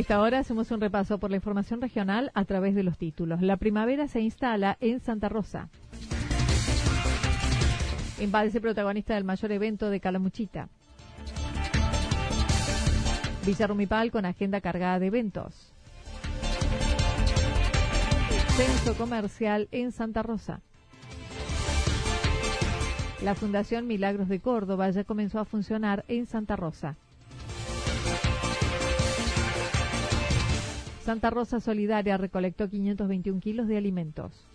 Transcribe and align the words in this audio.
Esta 0.00 0.18
hora 0.18 0.38
hacemos 0.38 0.70
un 0.70 0.80
repaso 0.80 1.18
por 1.18 1.30
la 1.30 1.36
información 1.36 1.82
regional 1.82 2.30
a 2.32 2.46
través 2.46 2.74
de 2.74 2.82
los 2.82 2.96
títulos. 2.96 3.42
La 3.42 3.58
primavera 3.58 4.08
se 4.08 4.20
instala 4.20 4.78
en 4.80 4.98
Santa 5.00 5.28
Rosa. 5.28 5.68
Embalse 8.18 8.62
protagonista 8.62 9.14
del 9.14 9.24
mayor 9.24 9.52
evento 9.52 9.90
de 9.90 10.00
Calamuchita. 10.00 10.70
Villa 13.44 13.66
Rumipal 13.66 14.10
con 14.10 14.24
agenda 14.24 14.62
cargada 14.62 14.98
de 14.98 15.06
eventos. 15.08 15.74
Censo 18.56 18.96
comercial 18.96 19.68
en 19.70 19.92
Santa 19.92 20.22
Rosa. 20.22 20.62
La 23.22 23.34
Fundación 23.34 23.86
Milagros 23.86 24.30
de 24.30 24.40
Córdoba 24.40 24.88
ya 24.88 25.04
comenzó 25.04 25.40
a 25.40 25.44
funcionar 25.44 26.06
en 26.08 26.24
Santa 26.24 26.56
Rosa. 26.56 26.96
Santa 31.10 31.30
Rosa 31.30 31.58
Solidaria 31.58 32.16
recolectó 32.18 32.68
521 32.68 33.40
kilos 33.40 33.66
de 33.66 33.76
alimentos. 33.76 34.46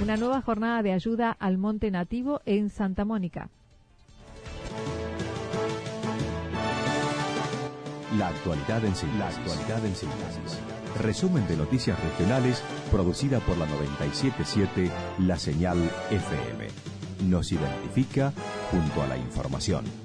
Una 0.00 0.16
nueva 0.16 0.40
jornada 0.40 0.84
de 0.84 0.92
ayuda 0.92 1.32
al 1.32 1.58
monte 1.58 1.90
nativo 1.90 2.42
en 2.46 2.70
Santa 2.70 3.04
Mónica. 3.04 3.50
La 8.16 8.28
actualidad 8.28 8.84
en 8.84 8.94
síntesis. 8.94 9.38
actualidad 9.38 9.84
en 9.84 9.96
síntesis. 9.96 10.60
Resumen 11.02 11.44
de 11.48 11.56
noticias 11.56 11.98
regionales 12.04 12.62
producida 12.92 13.40
por 13.40 13.58
la 13.58 13.66
977 13.66 14.92
La 15.26 15.36
Señal 15.40 15.78
FM. 16.12 16.68
Nos 17.28 17.50
identifica 17.50 18.32
junto 18.70 19.02
a 19.02 19.08
la 19.08 19.16
información. 19.16 20.01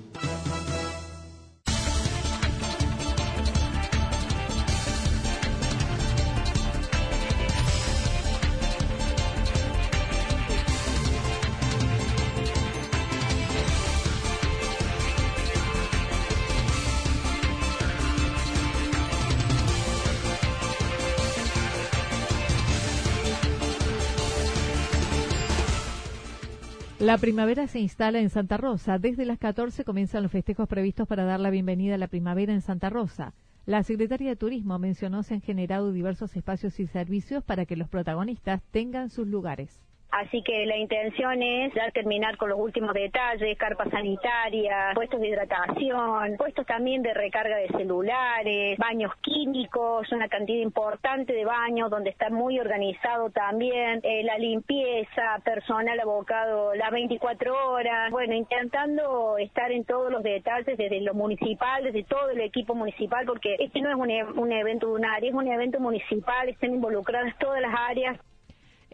La 27.08 27.18
primavera 27.18 27.68
se 27.68 27.80
instala 27.80 28.20
en 28.20 28.30
Santa 28.30 28.58
Rosa. 28.58 29.00
Desde 29.00 29.24
las 29.24 29.40
14 29.40 29.86
comienzan 29.86 30.24
los 30.24 30.32
festejos 30.34 30.68
previstos 30.68 31.08
para 31.08 31.24
dar 31.24 31.40
la 31.40 31.50
bienvenida 31.50 31.96
a 31.96 31.98
la 31.98 32.10
primavera 32.10 32.52
en 32.52 32.60
Santa 32.60 32.90
Rosa. 32.90 33.34
La 33.66 33.82
secretaria 33.84 34.28
de 34.28 34.36
Turismo 34.36 34.78
mencionó 34.78 35.24
se 35.24 35.36
han 35.36 35.40
generado 35.40 35.94
diversos 35.94 36.36
espacios 36.36 36.82
y 36.82 36.88
servicios 36.88 37.46
para 37.46 37.66
que 37.66 37.78
los 37.78 37.88
protagonistas 37.88 38.62
tengan 38.72 39.10
sus 39.10 39.26
lugares. 39.26 39.80
Así 40.12 40.42
que 40.42 40.66
la 40.66 40.78
intención 40.78 41.42
es 41.44 41.74
ya 41.74 41.92
terminar 41.92 42.38
con 42.38 42.50
los 42.50 42.60
últimos 42.60 42.94
detalles, 42.94 43.58
carpas 43.58 43.90
sanitarias, 43.90 44.96
puestos 44.96 45.20
de 45.20 45.28
hidratación, 45.28 46.38
puestos 46.38 46.66
también 46.66 47.02
de 47.02 47.14
recarga 47.14 47.58
de 47.58 47.68
celulares, 47.68 48.78
baños 48.78 49.12
químicos, 49.22 50.10
una 50.12 50.30
cantidad 50.30 50.62
importante 50.62 51.34
de 51.34 51.44
baños 51.44 51.90
donde 51.90 52.10
está 52.10 52.30
muy 52.30 52.58
organizado 52.60 53.30
también, 53.32 54.00
eh, 54.04 54.24
la 54.24 54.38
limpieza, 54.38 55.40
personal 55.44 56.00
abocado 56.00 56.74
las 56.76 56.92
24 56.92 57.70
horas, 57.70 58.10
bueno, 58.10 58.34
intentando 58.34 59.38
estar 59.38 59.72
en 59.72 59.84
todos 59.84 60.12
los 60.12 60.24
detalles 60.24 60.78
desde 60.78 61.02
lo 61.02 61.14
municipal, 61.14 61.84
desde 61.84 62.04
todo 62.04 62.30
el 62.30 62.40
equipo 62.42 62.76
municipal, 62.76 63.26
porque 63.26 63.56
este 63.60 63.82
no 63.82 63.90
es 63.90 63.96
un, 63.96 64.10
e, 64.10 64.24
un 64.24 64.52
evento 64.52 64.88
de 64.88 64.94
un 64.94 65.06
área, 65.06 65.30
es 65.30 65.36
un 65.36 65.48
evento 65.48 65.80
municipal, 65.80 66.48
están 66.48 66.74
involucradas 66.74 67.38
todas 67.40 67.62
las 67.62 67.76
áreas. 67.90 68.18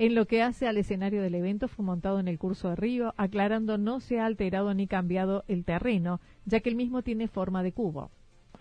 En 0.03 0.15
lo 0.15 0.25
que 0.25 0.41
hace 0.41 0.67
al 0.67 0.75
escenario 0.75 1.21
del 1.21 1.33
evento 1.33 1.69
fue 1.69 1.85
montado 1.85 2.19
en 2.19 2.27
el 2.27 2.37
curso 2.37 2.67
de 2.67 2.75
río, 2.75 3.13
aclarando 3.15 3.77
no 3.77 4.01
se 4.01 4.19
ha 4.19 4.25
alterado 4.25 4.73
ni 4.73 4.85
cambiado 4.85 5.45
el 5.47 5.63
terreno, 5.63 6.19
ya 6.43 6.59
que 6.59 6.67
el 6.67 6.75
mismo 6.75 7.03
tiene 7.03 7.29
forma 7.29 7.63
de 7.63 7.71
cubo. 7.71 8.11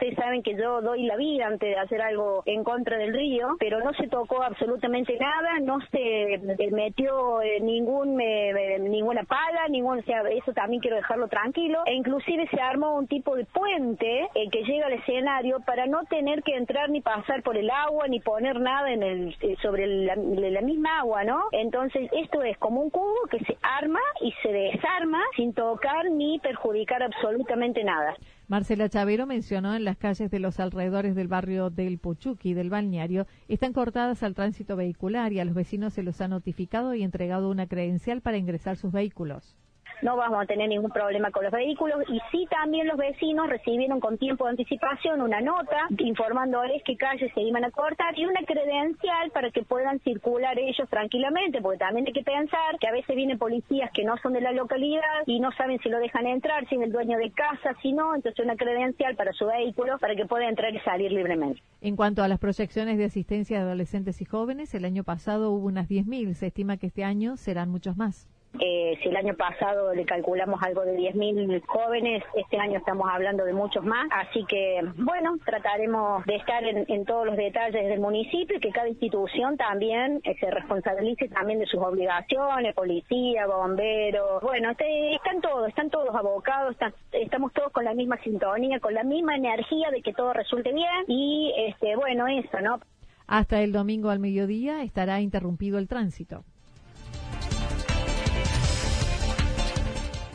Ustedes 0.02 0.18
saben 0.18 0.42
que 0.42 0.56
yo 0.56 0.80
doy 0.80 1.04
la 1.04 1.14
vida 1.14 1.46
antes 1.46 1.68
de 1.68 1.78
hacer 1.78 2.02
algo 2.02 2.42
en 2.44 2.64
contra 2.64 2.98
del 2.98 3.14
río, 3.14 3.50
pero 3.60 3.78
no 3.78 3.92
se 3.92 4.08
tocó 4.08 4.42
absolutamente 4.42 5.16
nada, 5.16 5.60
no 5.60 5.78
se 5.92 6.40
metió 6.72 7.38
ningún 7.60 8.16
ninguna 8.16 9.22
paga, 9.22 9.68
ningún, 9.68 10.00
o 10.00 10.02
sea, 10.02 10.22
eso 10.22 10.52
también 10.54 10.80
quiero 10.80 10.96
dejarlo 10.96 11.28
tranquilo, 11.28 11.82
e 11.86 11.94
inclusive 11.94 12.48
se 12.48 12.60
armó 12.60 12.96
un 12.96 13.06
tipo 13.06 13.36
de 13.36 13.44
puente 13.44 14.28
eh, 14.34 14.50
que 14.50 14.64
llega 14.64 14.86
al 14.86 14.94
escenario 14.94 15.60
para 15.60 15.86
no 15.86 16.02
tener 16.06 16.42
que 16.42 16.56
entrar 16.56 16.91
ni 16.91 17.00
pasar 17.00 17.44
por 17.44 17.56
el 17.56 17.70
agua 17.70 18.08
ni 18.08 18.18
poner 18.18 18.58
nada 18.58 18.91
en 18.91 19.04
el 19.04 19.36
eh, 19.41 19.54
sobre 19.62 19.86
la, 19.86 20.16
la 20.16 20.60
misma 20.62 20.98
agua, 20.98 21.22
¿no? 21.22 21.44
Entonces 21.53 22.10
esto 22.10 22.42
es 22.42 22.59
como 22.59 22.80
un 22.80 22.91
cubo 22.91 23.28
que 23.30 23.38
se 23.44 23.56
arma 23.62 24.00
y 24.21 24.32
se 24.42 24.48
desarma 24.53 25.22
sin 25.36 25.54
tocar 25.54 26.10
ni 26.10 26.41
perjudicar 26.41 27.04
absolutamente 27.04 27.84
nada. 27.84 28.16
Marcela 28.53 28.91
Chavero 28.91 29.27
mencionó 29.27 29.75
en 29.75 29.84
las 29.84 29.97
calles 29.97 30.31
de 30.31 30.39
los 30.39 30.60
alrededores 30.60 31.15
del 31.15 31.27
barrio 31.27 31.71
del 31.71 31.97
Puchuqui 31.97 32.53
del 32.53 32.69
balneario 32.69 33.27
están 33.49 33.72
cortadas 33.72 34.22
al 34.22 34.34
tránsito 34.34 34.77
vehicular 34.77 35.33
y 35.33 35.41
a 35.41 35.47
los 35.47 35.54
vecinos 35.54 35.95
se 35.95 36.03
los 36.03 36.21
ha 36.21 36.28
notificado 36.28 36.95
y 36.95 37.03
entregado 37.03 37.49
una 37.49 37.66
credencial 37.66 38.21
para 38.21 38.37
ingresar 38.37 38.77
sus 38.77 38.93
vehículos 38.93 39.57
no 40.03 40.16
vamos 40.16 40.43
a 40.43 40.47
tener 40.47 40.69
ningún 40.69 40.91
problema 40.91 41.31
con 41.31 41.45
los 41.45 41.53
vehículos 41.53 42.03
y 42.09 42.21
sí 42.31 42.47
también 42.51 42.87
los 42.87 42.97
vecinos 42.97 43.49
recibieron 43.49 44.01
con 44.01 44.19
tiempo 44.19 44.45
de 44.45 44.51
anticipación 44.51 45.21
una 45.21 45.41
nota 45.41 45.87
informándoles 45.99 46.83
qué 46.84 46.97
calles 46.97 47.33
se 47.34 47.41
iban 47.41 47.65
a 47.65 47.71
cortar 47.71 48.19
y 48.19 48.27
una 48.27 48.41
credencial 48.45 49.31
para 49.31 49.51
que 49.51 49.63
puedan 49.63 50.01
circular 50.01 50.59
ellos 50.59 50.89
tranquilamente, 50.89 51.60
porque 51.60 51.78
también 51.78 52.07
hay 52.07 52.13
que 52.13 52.22
pensar 52.22 52.78
que 52.81 52.89
a 52.89 52.93
veces 52.93 53.15
vienen 53.15 53.39
policías 53.39 53.91
que 53.93 54.04
no 54.04 54.16
son 54.19 54.33
de 54.33 54.41
la 54.41 54.53
localidad 54.53 55.22
y 55.27 55.41
no 55.41 55.53
saben 55.53 55.78
si 55.81 55.89
lo 55.89 55.99
dejan 55.99 56.27
entrar, 56.27 56.69
si 56.69 56.77
es 56.77 56.83
el 56.83 56.93
dueño 56.93 57.19
de 57.19 57.31
casa, 57.31 57.75
si 57.81 57.93
no, 57.93 58.15
entonces 58.15 58.45
una 58.45 58.57
credencial 58.57 59.15
para 59.16 59.33
su 59.33 59.47
vehículo 59.47 59.99
para 59.99 60.16
que 60.16 60.27
pueda 60.27 60.49
entrar 60.49 60.75
y 60.75 60.81
salir 60.81 61.13
libremente. 61.13 61.63
En 61.81 61.97
cuanto 61.97 62.22
a 62.22 62.28
las 62.28 62.39
proyecciones 62.39 62.99
de 62.99 63.04
asistencia 63.04 63.59
de 63.59 63.65
adolescentes 63.65 64.21
y 64.21 64.25
jóvenes, 64.25 64.75
el 64.75 64.84
año 64.84 65.04
pasado 65.04 65.51
hubo 65.51 65.66
unas 65.66 65.89
10.000, 65.89 66.34
se 66.34 66.49
estima 66.49 66.77
que 66.77 66.87
este 66.87 67.04
año 67.04 67.37
serán 67.37 67.71
muchos 67.71 67.97
más. 67.97 68.28
Eh, 68.60 68.99
si 69.03 69.09
el 69.09 69.16
año 69.16 69.34
pasado 69.34 69.95
le 69.95 70.04
calculamos 70.04 70.63
algo 70.63 70.83
de 70.83 70.97
10.000 70.97 71.65
jóvenes, 71.66 72.22
este 72.34 72.59
año 72.59 72.78
estamos 72.78 73.09
hablando 73.10 73.45
de 73.45 73.53
muchos 73.53 73.84
más. 73.84 74.09
Así 74.10 74.45
que, 74.47 74.81
bueno, 74.97 75.37
trataremos 75.45 76.25
de 76.27 76.37
estar 76.37 76.63
en, 76.65 77.04
todos 77.04 77.27
los 77.27 77.37
detalles 77.37 77.89
del 77.89 78.01
municipio 78.01 78.57
y 78.57 78.60
que 78.60 78.71
cada 78.71 78.89
institución 78.89 79.57
también 79.57 80.21
eh, 80.25 80.37
se 80.39 80.51
responsabilice 80.51 81.28
también 81.28 81.59
de 81.59 81.66
sus 81.66 81.81
obligaciones, 81.81 82.75
policía, 82.75 83.47
bomberos. 83.47 84.43
Bueno, 84.43 84.71
este, 84.71 85.15
están 85.15 85.41
todos, 85.41 85.69
están 85.69 85.91
todos 85.91 86.15
abocados, 86.15 86.77
estamos 87.13 87.53
todos 87.53 87.72
con 87.72 87.84
la 87.84 87.95
misma 87.95 88.19
sintonía, 88.22 88.81
con 88.81 88.95
la 88.95 89.03
misma 89.03 89.34
energía 89.37 89.91
de 89.91 90.03
que 90.03 90.13
todo 90.13 90.33
resulte 90.33 90.72
bien 90.72 91.04
y, 91.09 91.53
este, 91.57 91.97
bueno, 91.97 92.27
eso, 92.28 92.60
¿no? 92.60 92.81
Hasta 93.27 93.63
el 93.63 93.72
domingo 93.72 94.10
al 94.10 94.19
mediodía 94.19 94.83
estará 94.83 95.21
interrumpido 95.21 95.78
el 95.78 95.89
tránsito. 95.89 96.45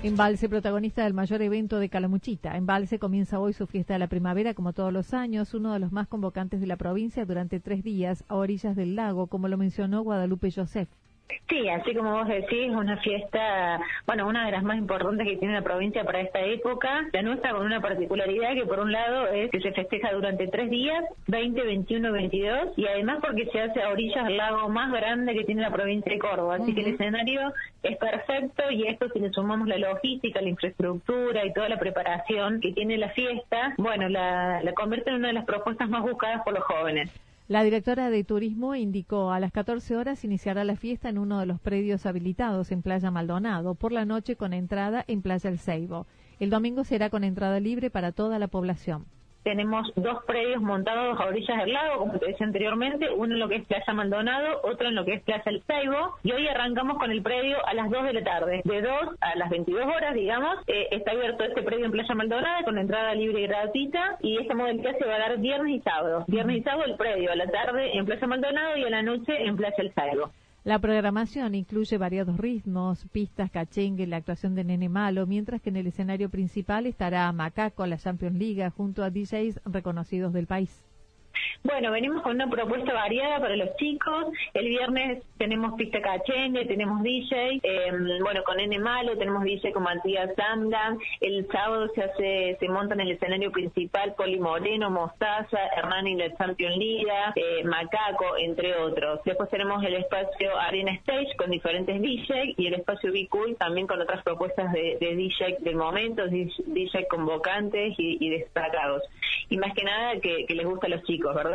Embalse, 0.04 0.48
protagonista 0.48 1.04
del 1.04 1.16
mayor 1.16 1.42
evento 1.42 1.80
de 1.80 1.90
Calamuchita. 1.90 2.56
Embalse 2.56 3.00
comienza 3.00 3.40
hoy 3.40 3.54
su 3.54 3.66
fiesta 3.66 3.94
de 3.94 4.00
la 4.00 4.08
primavera, 4.08 4.54
como 4.54 4.72
todos 4.72 4.94
los 4.94 5.16
años, 5.16 5.56
uno 5.56 5.74
de 5.74 5.80
los 5.80 5.92
más 5.92 6.08
convocantes 6.08 6.62
de 6.62 6.68
la 6.68 6.76
provincia 6.76 7.26
durante 7.26 7.60
tres 7.60 7.84
días 7.84 8.24
a 8.28 8.36
orillas 8.36 8.76
del 8.76 8.96
lago, 8.96 9.26
como 9.26 9.48
lo 9.48 9.58
mencionó 9.58 10.04
Guadalupe 10.04 10.52
Joseph. 10.52 10.88
Sí, 11.50 11.68
así 11.70 11.94
como 11.94 12.12
vos 12.12 12.28
decís, 12.28 12.70
una 12.70 12.98
fiesta, 12.98 13.80
bueno, 14.06 14.28
una 14.28 14.46
de 14.46 14.52
las 14.52 14.64
más 14.64 14.78
importantes 14.78 15.28
que 15.28 15.38
tiene 15.38 15.54
la 15.54 15.62
provincia 15.62 16.04
para 16.04 16.22
esta 16.22 16.42
época. 16.42 17.08
La 17.14 17.22
nuestra 17.22 17.52
con 17.52 17.66
una 17.66 17.82
particularidad 17.82 18.54
que 18.54 18.66
por 18.66 18.80
un 18.80 18.92
lado 18.92 19.28
es 19.28 19.50
que 19.52 19.62
se 19.62 19.72
festeja 19.72 20.12
durante 20.14 20.48
tres 20.48 20.70
días, 20.70 21.04
20, 21.28 21.62
21, 21.62 22.12
22, 22.12 22.78
y 22.78 22.88
además 22.88 23.20
porque 23.22 23.46
se 23.46 23.62
hace 23.62 23.82
a 23.82 23.90
orillas 23.90 24.26
del 24.26 24.38
lago 24.38 24.70
más 24.70 24.92
grande 24.92 25.34
que 25.34 25.44
tiene 25.44 25.62
la 25.62 25.72
provincia 25.72 26.12
de 26.12 26.20
Córdoba. 26.20 26.56
Así 26.56 26.74
que 26.74 26.82
el 26.82 26.94
escenario 26.94 27.54
es 27.84 27.98
perfecto 27.98 28.64
y 28.72 28.88
esto 28.88 29.08
si 29.10 29.20
le 29.20 29.30
sumamos 29.32 29.68
la 29.68 29.78
logística, 29.78 30.42
la 30.42 30.50
infraestructura 30.50 31.46
y 31.46 31.54
toda 31.54 31.70
la 31.70 31.80
preparación 31.80 32.60
que 32.62 32.74
tiene 32.74 32.98
la 32.98 33.10
fiesta, 33.10 33.74
bueno, 33.78 34.10
la, 34.10 34.62
la 34.64 34.74
convierte 34.74 35.10
en 35.10 35.18
una 35.18 35.28
de 35.30 35.34
las 35.34 35.46
propuestas 35.46 35.90
más 35.90 36.04
buscadas 36.04 36.44
por 36.44 36.54
los 36.54 36.64
jóvenes. 36.64 37.10
La 37.50 37.64
directora 37.64 38.10
de 38.10 38.26
Turismo 38.26 38.76
indicó 38.76 39.32
a 39.32 39.40
las 39.40 39.54
14 39.54 39.96
horas 39.96 40.26
iniciará 40.26 40.66
la 40.66 40.76
fiesta 40.76 41.08
en 41.08 41.18
uno 41.18 41.40
de 41.40 41.46
los 41.46 41.62
predios 41.62 42.06
habilitados 42.06 42.74
en 42.74 42.82
Playa 42.82 43.10
Maldonado, 43.10 43.74
por 43.74 43.94
la 43.94 44.04
noche 44.04 44.36
con 44.36 44.52
entrada 44.52 45.06
en 45.08 45.22
Playa 45.22 45.50
El 45.50 45.58
Ceibo. 45.58 46.08
El 46.42 46.50
domingo 46.50 46.84
será 46.84 47.10
con 47.10 47.24
entrada 47.24 47.62
libre 47.62 47.90
para 47.90 48.12
toda 48.12 48.38
la 48.38 48.50
población 48.50 49.06
tenemos 49.48 49.90
dos 49.96 50.26
predios 50.26 50.62
montados 50.62 51.18
a 51.18 51.28
orillas 51.28 51.58
del 51.60 51.72
lago, 51.72 52.00
como 52.00 52.20
te 52.20 52.28
decía 52.28 52.46
anteriormente, 52.46 53.10
uno 53.10 53.34
en 53.34 53.40
lo 53.40 53.48
que 53.48 53.56
es 53.56 53.66
Plaza 53.66 53.94
Maldonado, 53.94 54.60
otro 54.64 54.90
en 54.90 54.96
lo 54.96 55.06
que 55.06 55.14
es 55.14 55.24
Plaza 55.24 55.50
El 55.50 55.64
Ceibo, 55.64 56.18
y 56.22 56.34
hoy 56.34 56.50
arrancamos 56.50 56.98
con 56.98 57.12
el 57.12 57.22
predio 57.22 57.66
a 57.66 57.74
las 57.74 57.90
2 57.90 58.04
de 58.04 58.14
la 58.14 58.24
tarde. 58.26 58.62
De 58.66 58.82
2 58.82 58.92
a 59.22 59.38
las 59.38 59.50
22 59.50 59.86
horas, 59.86 60.14
digamos, 60.16 60.58
eh, 60.68 60.90
está 60.92 61.12
abierto 61.12 61.46
este 61.46 61.62
predio 61.62 61.86
en 61.86 61.92
Playa 61.92 62.14
Maldonado 62.14 62.66
con 62.66 62.78
entrada 62.78 63.16
libre 63.16 63.40
y 63.40 63.48
gratuita, 63.48 64.18
y 64.20 64.38
esta 64.38 64.54
modalidad 64.54 64.98
se 64.98 65.06
va 65.06 65.16
a 65.16 65.20
dar 65.20 65.38
viernes 65.38 65.76
y 65.76 65.80
sábado. 65.80 66.26
Viernes 66.28 66.58
y 66.58 66.64
sábado 66.64 66.84
el 66.84 66.98
predio, 66.98 67.32
a 67.32 67.38
la 67.38 67.48
tarde 67.48 67.98
en 67.98 68.06
Plaza 68.06 68.28
Maldonado 68.28 68.76
y 68.76 68.84
a 68.84 68.90
la 68.90 69.02
noche 69.02 69.46
en 69.46 69.56
Plaza 69.56 69.82
El 69.82 69.94
Ceibo. 69.94 70.30
La 70.68 70.80
programación 70.80 71.56
incluye 71.56 71.98
variados 71.98 72.36
ritmos, 72.36 73.06
pistas, 73.14 73.50
cachengue, 73.50 74.06
la 74.06 74.18
actuación 74.18 74.54
de 74.54 74.66
Nene 74.66 74.90
Malo, 74.90 75.26
mientras 75.26 75.62
que 75.62 75.70
en 75.70 75.78
el 75.78 75.88
escenario 75.88 76.30
principal 76.30 76.86
estará 76.86 77.32
Macaco, 77.32 77.86
la 77.86 77.98
Champions 77.98 78.36
League, 78.36 78.70
junto 78.72 79.02
a 79.02 79.10
DJs 79.10 79.62
reconocidos 79.64 80.34
del 80.34 80.46
país. 80.46 80.82
Bueno, 81.64 81.92
venimos 81.92 82.22
con 82.22 82.36
una 82.36 82.50
propuesta 82.50 82.94
variada 82.94 83.40
para 83.40 83.56
los 83.56 83.76
chicos. 83.78 84.26
El 84.54 84.70
viernes 84.70 85.24
tenemos 85.38 85.74
pista 85.74 86.02
cachengue, 86.02 86.66
tenemos 86.66 87.02
DJ. 87.04 87.60
Em, 87.64 88.20
bueno, 88.22 88.44
con 88.44 88.60
N 88.60 88.80
Malo 88.80 89.18
tenemos 89.18 89.44
DJ 89.44 89.74
con 89.74 89.84
Matías 89.84 90.34
Sanda. 90.36 90.96
El 91.20 91.48
sábado 91.48 91.90
se 91.94 92.04
hace, 92.04 92.58
se 92.60 92.70
monta 92.70 92.94
en 92.94 93.02
el 93.02 93.12
escenario 93.12 93.52
principal 93.52 94.14
Poli 94.16 94.40
Moreno, 94.40 94.90
Mostaza, 94.90 95.60
Hernán 95.76 96.08
y 96.08 96.16
la 96.16 96.36
Champion 96.38 96.74
Liga, 96.74 97.34
eh, 97.36 97.64
Macaco, 97.64 98.38
entre 98.38 98.76
otros. 98.76 99.22
Después 99.26 99.50
tenemos 99.50 99.84
el 99.84 99.96
espacio 99.96 100.58
Arena 100.58 100.94
Stage 100.94 101.36
con 101.38 101.52
diferentes 101.52 102.02
DJ 102.02 102.56
y 102.58 102.68
el 102.68 102.76
espacio 102.76 103.12
Be 103.12 103.28
Cool 103.28 103.58
también 103.58 103.88
con 103.88 104.02
otras 104.02 104.24
propuestas 104.24 104.72
de, 104.72 104.98
DJ 105.00 105.58
del 105.62 105.76
momento, 105.76 106.28
DJ 106.28 107.08
convocantes 107.10 107.96
y, 107.98 108.30
destacados. 108.30 109.04
Y 109.50 109.58
más 109.58 109.74
que 109.74 109.84
nada 109.84 110.20
que, 110.20 110.46
que 110.46 110.56
les 110.56 110.66
gusta 110.66 110.88
a 110.88 110.90
los 110.90 111.04
chicos, 111.04 111.34
¿verdad? 111.34 111.47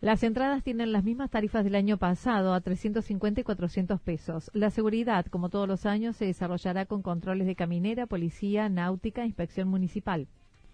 Las 0.00 0.22
entradas 0.22 0.62
tienen 0.62 0.92
las 0.92 1.04
mismas 1.04 1.30
tarifas 1.30 1.64
del 1.64 1.74
año 1.74 1.96
pasado, 1.96 2.52
a 2.52 2.60
350 2.60 3.40
y 3.40 3.44
400 3.44 4.00
pesos. 4.00 4.50
La 4.52 4.70
seguridad, 4.70 5.26
como 5.26 5.48
todos 5.48 5.66
los 5.66 5.86
años, 5.86 6.16
se 6.16 6.26
desarrollará 6.26 6.86
con 6.86 7.02
controles 7.02 7.46
de 7.46 7.56
caminera, 7.56 8.06
policía, 8.06 8.68
náutica, 8.68 9.24
inspección 9.24 9.68
municipal 9.68 10.28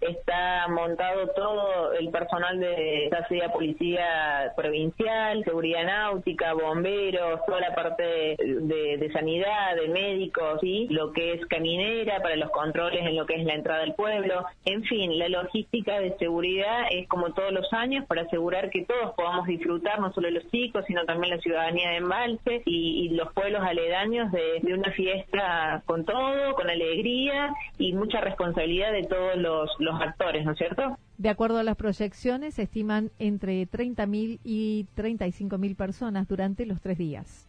está 0.09 0.67
montado 0.69 1.29
todo 1.29 1.93
el 1.95 2.11
personal 2.11 2.59
de 2.59 3.09
ya 3.11 3.27
sea 3.29 3.53
policía 3.53 4.53
provincial, 4.57 5.45
seguridad 5.45 5.85
náutica, 5.85 6.55
bomberos, 6.55 7.41
toda 7.47 7.61
la 7.61 7.75
parte 7.75 8.37
de, 8.39 9.11
sanidad, 9.13 9.77
de 9.77 9.89
médicos, 9.89 10.61
¿sí? 10.61 10.87
lo 10.91 11.13
que 11.13 11.35
es 11.35 11.47
caminera 11.47 12.21
para 12.23 12.37
los 12.37 12.51
controles 12.51 13.05
en 13.05 13.17
lo 13.17 13.27
que 13.27 13.35
es 13.35 13.45
la 13.45 13.55
entrada 13.55 13.83
al 13.83 13.95
pueblo. 13.95 14.45
En 14.65 14.85
fin, 14.85 15.19
la 15.19 15.29
logística 15.29 16.01
de 16.01 16.17
seguridad 16.19 16.87
es 16.91 17.09
como 17.09 17.33
todos 17.33 17.53
los 17.53 17.73
años 17.73 18.07
para 18.07 18.23
asegurar 18.23 18.71
que 18.71 18.85
todos 18.85 19.15
podamos 19.15 19.47
disfrutar, 19.47 20.01
no 20.01 20.13
solo 20.13 20.31
los 20.31 20.49
chicos, 20.51 20.85
sino 20.87 21.05
también 21.05 21.37
la 21.37 21.43
ciudadanía 21.43 21.91
de 21.91 21.97
Embalse 21.97 22.63
y, 22.65 23.11
los 23.13 23.31
pueblos 23.35 23.63
aledaños 23.63 24.33
de 24.33 24.73
una 24.73 24.91
fiesta 24.93 25.83
con 25.85 26.07
todo, 26.07 26.55
con 26.55 26.71
alegría 26.71 27.55
y 27.79 27.93
mucha 27.93 28.21
responsabilidad 28.21 28.93
de 28.93 29.03
todos 29.05 29.37
los 29.37 29.92
actores, 30.01 30.45
¿no 30.45 30.53
es 30.53 30.59
cierto? 30.59 30.99
De 31.19 31.29
acuerdo 31.29 31.59
a 31.59 31.63
las 31.63 31.77
proyecciones, 31.77 32.55
se 32.55 32.63
estiman 32.63 33.11
entre 33.19 33.69
30.000 33.69 34.41
y 34.45 34.87
35.000 34.97 35.77
personas 35.77 36.29
durante 36.29 36.67
los 36.67 36.81
tres 36.81 36.99
días. 36.99 37.47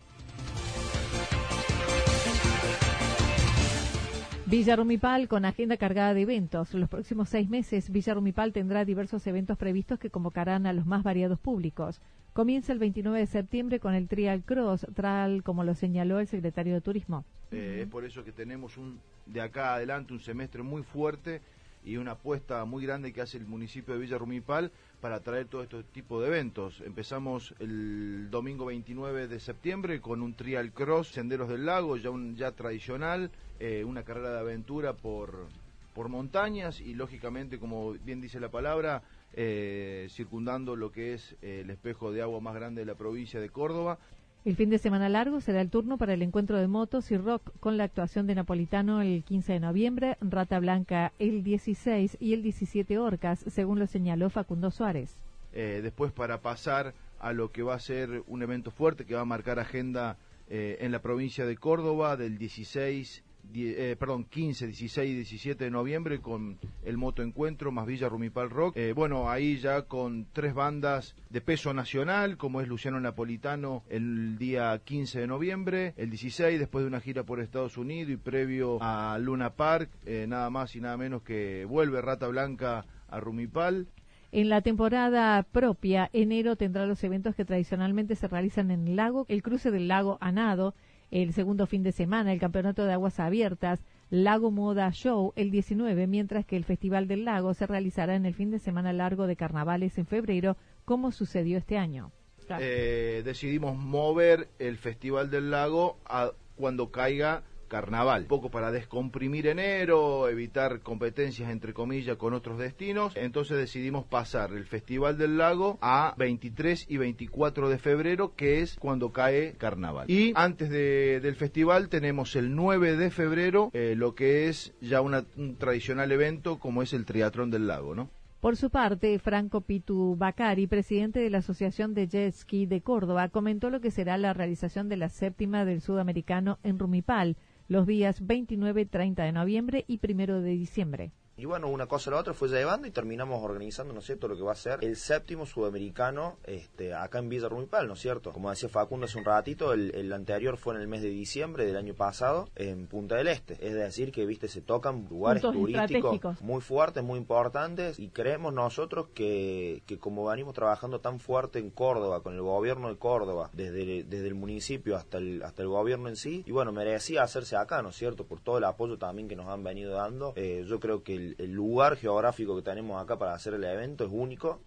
Villa 4.46 4.76
Rumipal 4.76 5.28
con 5.28 5.46
agenda 5.46 5.78
cargada 5.78 6.14
de 6.14 6.22
eventos. 6.22 6.76
Los 6.76 6.88
próximos 6.88 7.30
seis 7.30 7.50
meses, 7.50 7.90
Villa 7.90 8.14
Rumipal 8.14 8.54
tendrá 8.54 8.86
diversos 8.86 9.26
eventos 9.26 9.58
previstos 9.58 9.98
que 9.98 10.12
convocarán 10.12 10.68
a 10.68 10.74
los 10.74 10.86
más 10.86 11.02
variados 11.02 11.40
públicos. 11.40 12.02
Comienza 12.34 12.72
el 12.72 12.78
29 12.78 13.18
de 13.18 13.26
septiembre 13.26 13.80
con 13.80 13.96
el 13.96 14.08
Trial 14.08 14.44
Cross, 14.44 14.86
tal 14.94 15.42
como 15.42 15.64
lo 15.64 15.74
señaló 15.74 16.20
el 16.20 16.28
secretario 16.28 16.76
de 16.76 16.82
Turismo. 16.82 17.26
Eh, 17.52 17.80
es 17.82 17.88
por 17.88 18.06
eso 18.06 18.24
que 18.24 18.32
tenemos 18.32 18.78
un 18.78 19.00
de 19.26 19.42
acá 19.42 19.74
adelante 19.76 20.14
un 20.14 20.20
semestre 20.20 20.62
muy 20.62 20.84
fuerte 20.84 21.42
y 21.86 21.98
una 21.98 22.12
apuesta 22.12 22.64
muy 22.66 22.86
grande 22.86 23.12
que 23.14 23.22
hace 23.22 23.38
el 23.38 23.46
municipio 23.46 23.94
de 23.94 24.00
Villa 24.00 24.18
Rumipal 24.18 24.72
para 25.02 25.20
traer 25.20 25.48
todo 25.48 25.64
este 25.64 25.84
tipo 25.84 26.22
de 26.22 26.28
eventos. 26.28 26.82
Empezamos 26.82 27.54
el 27.60 28.30
domingo 28.32 28.66
29 28.66 29.28
de 29.28 29.40
septiembre 29.40 30.00
con 30.00 30.22
un 30.22 30.34
trial 30.34 30.72
cross, 30.72 31.10
Senderos 31.10 31.50
del 31.50 31.66
Lago, 31.66 31.98
ya, 31.98 32.10
un, 32.10 32.36
ya 32.36 32.52
tradicional, 32.52 33.32
eh, 33.60 33.84
una 33.86 34.04
carrera 34.04 34.32
de 34.32 34.40
aventura 34.40 34.94
por, 34.94 35.48
por 35.94 36.10
montañas 36.10 36.80
y 36.80 36.94
lógicamente, 36.94 37.60
como 37.60 37.94
bien 37.94 38.22
dice 38.22 38.40
la 38.40 38.50
palabra, 38.50 39.04
eh, 39.34 40.08
circundando 40.10 40.76
lo 40.76 40.92
que 40.92 41.14
es 41.14 41.36
el 41.42 41.70
espejo 41.70 42.12
de 42.12 42.22
agua 42.22 42.40
más 42.40 42.56
grande 42.56 42.82
de 42.82 42.86
la 42.86 42.96
provincia 42.96 43.40
de 43.40 43.50
Córdoba 43.50 43.98
el 44.46 44.56
fin 44.58 44.70
de 44.70 44.78
semana 44.78 45.08
largo 45.08 45.40
será 45.40 45.62
el 45.62 45.70
turno 45.70 45.98
para 45.98 46.14
el 46.14 46.22
encuentro 46.22 46.58
de 46.58 46.68
motos 46.68 47.12
y 47.12 47.18
rock 47.18 47.50
con 47.60 47.78
la 47.78 47.86
actuación 47.86 48.28
de 48.28 48.36
Napolitano 48.36 49.02
el 49.02 49.24
15 49.24 49.54
de 49.54 49.60
noviembre, 49.62 50.18
Rata 50.20 50.60
Blanca 50.60 51.14
el 51.18 51.44
16 51.44 52.18
y 52.20 52.34
el 52.34 52.44
17 52.44 52.98
Orcas, 52.98 53.46
según 53.48 53.80
lo 53.80 53.88
señaló 53.88 54.30
Facundo 54.30 54.70
Suárez. 54.70 55.16
Eh, 55.54 55.80
después 55.82 56.12
para 56.12 56.42
pasar 56.42 56.94
a 57.20 57.32
lo 57.32 57.52
que 57.52 57.64
va 57.64 57.76
a 57.76 57.80
ser 57.80 58.24
un 58.28 58.42
evento 58.42 58.70
fuerte 58.70 59.06
que 59.06 59.16
va 59.16 59.22
a 59.22 59.26
marcar 59.26 59.60
agenda 59.60 60.18
eh, 60.50 60.78
en 60.82 60.92
la 60.92 61.02
provincia 61.02 61.46
de 61.46 61.56
Córdoba 61.56 62.18
del 62.18 62.38
16 62.38 63.24
eh, 63.56 63.96
perdón, 64.00 64.26
15, 64.26 64.68
16 64.68 65.12
y 65.12 65.16
17 65.16 65.64
de 65.64 65.72
noviembre 65.72 66.20
con 66.20 66.58
el 66.84 66.98
Moto 66.98 67.22
Encuentro 67.22 67.72
más 67.72 67.86
Villa 67.86 68.10
Rumipal 68.10 68.50
Rock. 68.50 68.78
Eh, 68.78 68.94
bueno, 68.94 69.30
ahí 69.30 69.58
ya 69.58 69.84
con 69.84 70.26
tres 70.34 70.54
bandas 70.54 71.16
de 71.30 71.42
peso 71.42 71.74
nacional, 71.74 72.38
como 72.38 72.62
es 72.62 72.68
Luciano 72.68 73.00
Napolitano 73.00 73.84
el 73.90 74.38
día 74.38 74.80
15 74.84 75.22
de 75.22 75.28
noviembre, 75.28 75.94
el 75.98 76.10
16 76.10 76.60
después 76.60 76.84
de 76.84 76.88
una 76.88 77.00
gira 77.00 77.24
por 77.24 77.40
Estados 77.40 77.78
Unidos 77.78 78.12
y 78.12 78.18
previo 78.18 78.78
a 78.82 79.18
Luna 79.20 79.52
Park, 79.52 79.90
eh, 80.06 80.26
nada 80.28 80.50
más 80.50 80.76
y 80.76 80.82
nada 80.82 80.98
menos 80.98 81.22
que 81.24 81.66
vuelve 81.66 82.02
Rata 82.02 82.28
Blanca 82.28 82.86
a 83.08 83.20
Rumipal. 83.20 83.88
En 84.32 84.50
la 84.50 84.62
temporada 84.62 85.44
propia, 85.44 86.10
enero 86.12 86.56
tendrá 86.56 86.88
los 86.88 87.04
eventos 87.04 87.36
que 87.36 87.46
tradicionalmente 87.46 88.16
se 88.16 88.28
realizan 88.28 88.72
en 88.72 88.88
el 88.88 88.96
lago, 88.96 89.28
el 89.30 89.44
cruce 89.44 89.70
del 89.70 89.88
lago 89.88 90.18
Anado, 90.22 90.74
el 91.14 91.32
segundo 91.32 91.68
fin 91.68 91.84
de 91.84 91.92
semana 91.92 92.34
el 92.34 92.40
Campeonato 92.40 92.86
de 92.86 92.94
Aguas 92.94 93.20
Abiertas, 93.20 93.80
Lago 94.10 94.50
Moda 94.50 94.92
Show 94.92 95.32
el 95.36 95.52
19, 95.52 96.08
mientras 96.08 96.44
que 96.44 96.58
el 96.58 96.64
Festival 96.64 97.08
del 97.08 97.24
Lago 97.26 97.54
se 97.54 97.68
realizará 97.68 98.16
en 98.16 98.26
el 98.26 98.34
fin 98.34 98.50
de 98.50 98.58
semana 98.58 98.94
largo 98.94 99.28
de 99.28 99.36
carnavales 99.36 99.98
en 100.00 100.08
febrero, 100.08 100.58
como 100.86 101.12
sucedió 101.12 101.60
este 101.60 101.78
año. 101.78 102.12
Eh, 102.60 103.22
decidimos 103.24 103.78
mover 103.78 104.50
el 104.58 104.78
Festival 104.78 105.30
del 105.30 105.52
Lago 105.52 106.00
a 106.06 106.32
cuando 106.56 106.92
caiga 106.92 107.44
carnaval. 107.74 108.22
Un 108.22 108.28
poco 108.28 108.52
para 108.52 108.72
descomprimir 108.72 109.48
enero, 109.48 110.30
evitar 110.30 110.82
competencias 110.82 111.50
entre 111.50 111.74
comillas 111.74 112.18
con 112.18 112.36
otros 112.36 112.60
destinos. 112.60 113.14
Entonces 113.16 113.58
decidimos 113.58 114.06
pasar 114.06 114.52
el 114.54 114.66
Festival 114.66 115.18
del 115.18 115.40
Lago 115.40 115.80
a 115.82 116.14
23 116.20 116.86
y 116.88 116.98
24 116.98 117.70
de 117.70 117.80
febrero, 117.80 118.36
que 118.36 118.62
es 118.62 118.76
cuando 118.76 119.12
cae 119.12 119.54
carnaval. 119.54 120.08
Y 120.08 120.34
antes 120.36 120.70
del 120.70 121.36
festival 121.36 121.90
tenemos 121.90 122.36
el 122.36 122.56
9 122.56 122.96
de 122.96 123.10
febrero, 123.10 123.72
eh, 123.74 123.96
lo 123.98 124.14
que 124.14 124.50
es 124.50 124.76
ya 124.80 125.02
un 125.02 125.56
tradicional 125.58 126.12
evento 126.12 126.60
como 126.60 126.84
es 126.84 126.94
el 126.94 127.06
Triatrón 127.06 127.50
del 127.50 127.66
Lago, 127.66 127.96
¿no? 127.96 128.12
Por 128.40 128.58
su 128.58 128.70
parte, 128.70 129.18
Franco 129.20 129.62
Pitu 129.62 130.18
Bacari, 130.18 130.68
presidente 130.68 131.22
de 131.22 131.30
la 131.30 131.38
Asociación 131.38 131.94
de 131.94 132.08
Jet 132.08 132.34
Ski 132.34 132.66
de 132.66 132.82
Córdoba, 132.82 133.30
comentó 133.30 133.70
lo 133.70 133.80
que 133.80 133.90
será 133.90 134.18
la 134.18 134.34
realización 134.34 134.90
de 134.90 134.98
la 134.98 135.08
séptima 135.08 135.64
del 135.64 135.80
Sudamericano 135.80 136.60
en 136.62 136.78
Rumipal 136.78 137.38
los 137.68 137.88
días 137.88 138.26
29 138.26 138.82
y 138.82 138.86
30 138.86 139.24
de 139.24 139.32
noviembre 139.32 139.86
y 139.88 140.00
1 140.04 140.42
de 140.42 140.52
diciembre. 140.52 141.12
Y 141.36 141.46
bueno, 141.46 141.68
una 141.68 141.88
cosa 141.88 142.12
a 142.12 142.14
la 142.14 142.20
otra 142.20 142.34
fue 142.34 142.48
llevando 142.48 142.88
y 142.88 142.92
terminamos 142.92 143.44
organizando, 143.44 143.94
¿no 143.94 144.00
es 144.00 144.06
cierto?, 144.06 144.28
lo 144.28 144.38
que 144.38 144.44
va 144.44 144.52
a 144.52 144.56
ser 144.56 144.80
el 144.84 144.96
séptimo 144.96 145.46
sudamericano 145.46 146.38
este, 146.44 146.94
acá 146.94 147.20
en 147.20 147.30
Villa 147.30 147.50
Rumipal, 147.50 147.88
¿no 147.88 147.94
es 147.94 148.00
cierto? 148.00 148.32
Como 148.32 148.50
decía 148.52 148.70
Facundo 148.70 149.06
hace 149.06 149.18
un 149.18 149.26
ratito, 149.26 149.74
el, 149.74 150.14
anterior 150.14 150.58
fue 150.58 150.76
en 150.76 150.82
el 150.82 150.88
mes 150.88 151.02
de 151.02 151.10
diciembre 151.10 151.66
del 151.66 151.76
año 151.76 151.96
pasado 151.96 152.50
en 152.56 152.88
Punta 152.88 153.16
del 153.16 153.28
Este. 153.28 153.54
Es 153.66 153.74
decir, 153.74 154.12
que, 154.12 154.26
viste, 154.28 154.48
se 154.48 154.62
tocan 154.62 155.08
lugares 155.10 155.42
turísticos 155.42 156.40
muy 156.42 156.62
fuertes, 156.62 157.04
muy 157.04 157.18
importantes 157.18 157.98
y 157.98 158.10
creemos 158.10 158.54
nosotros 158.54 159.08
que, 159.16 159.82
que 159.88 159.98
como 159.98 160.26
venimos 160.26 160.54
trabajando 160.54 161.00
tan 161.00 161.20
fuerte 161.20 161.58
en 161.58 161.72
Córdoba, 161.72 162.22
con 162.22 162.36
el 162.36 162.42
gobierno 162.42 162.90
de 162.90 162.98
Córdoba, 162.98 163.50
desde, 163.54 164.04
desde 164.04 164.28
el 164.28 164.36
municipio 164.36 164.96
hasta 164.96 165.18
el, 165.18 165.42
hasta 165.42 165.64
el 165.64 165.70
gobierno 165.70 166.10
en 166.10 166.16
sí, 166.16 166.44
y 166.46 166.52
bueno, 166.52 166.72
merecía 166.72 167.24
hacerse 167.24 167.56
acá, 167.56 167.82
¿no 167.82 167.90
es 167.90 167.96
cierto?, 167.96 168.26
por 168.26 168.40
todo 168.40 168.60
el 168.60 168.66
apoyo 168.66 168.98
también 168.98 169.28
que 169.28 169.36
nos 169.36 169.48
han 169.48 169.64
venido 169.64 169.96
dando. 169.96 170.34
Eh, 170.36 170.64
yo 170.68 170.80
creo 170.80 171.04
que 171.04 171.23
el, 171.38 171.52
lugar 171.52 171.98
geográfico 171.98 172.56
que 172.56 172.62
tenemos 172.62 173.02
acá 173.02 173.18
para 173.18 173.34
hacer 173.34 173.54
el 173.54 173.64
evento 173.64 174.06
es 174.06 174.12
único. 174.12 174.60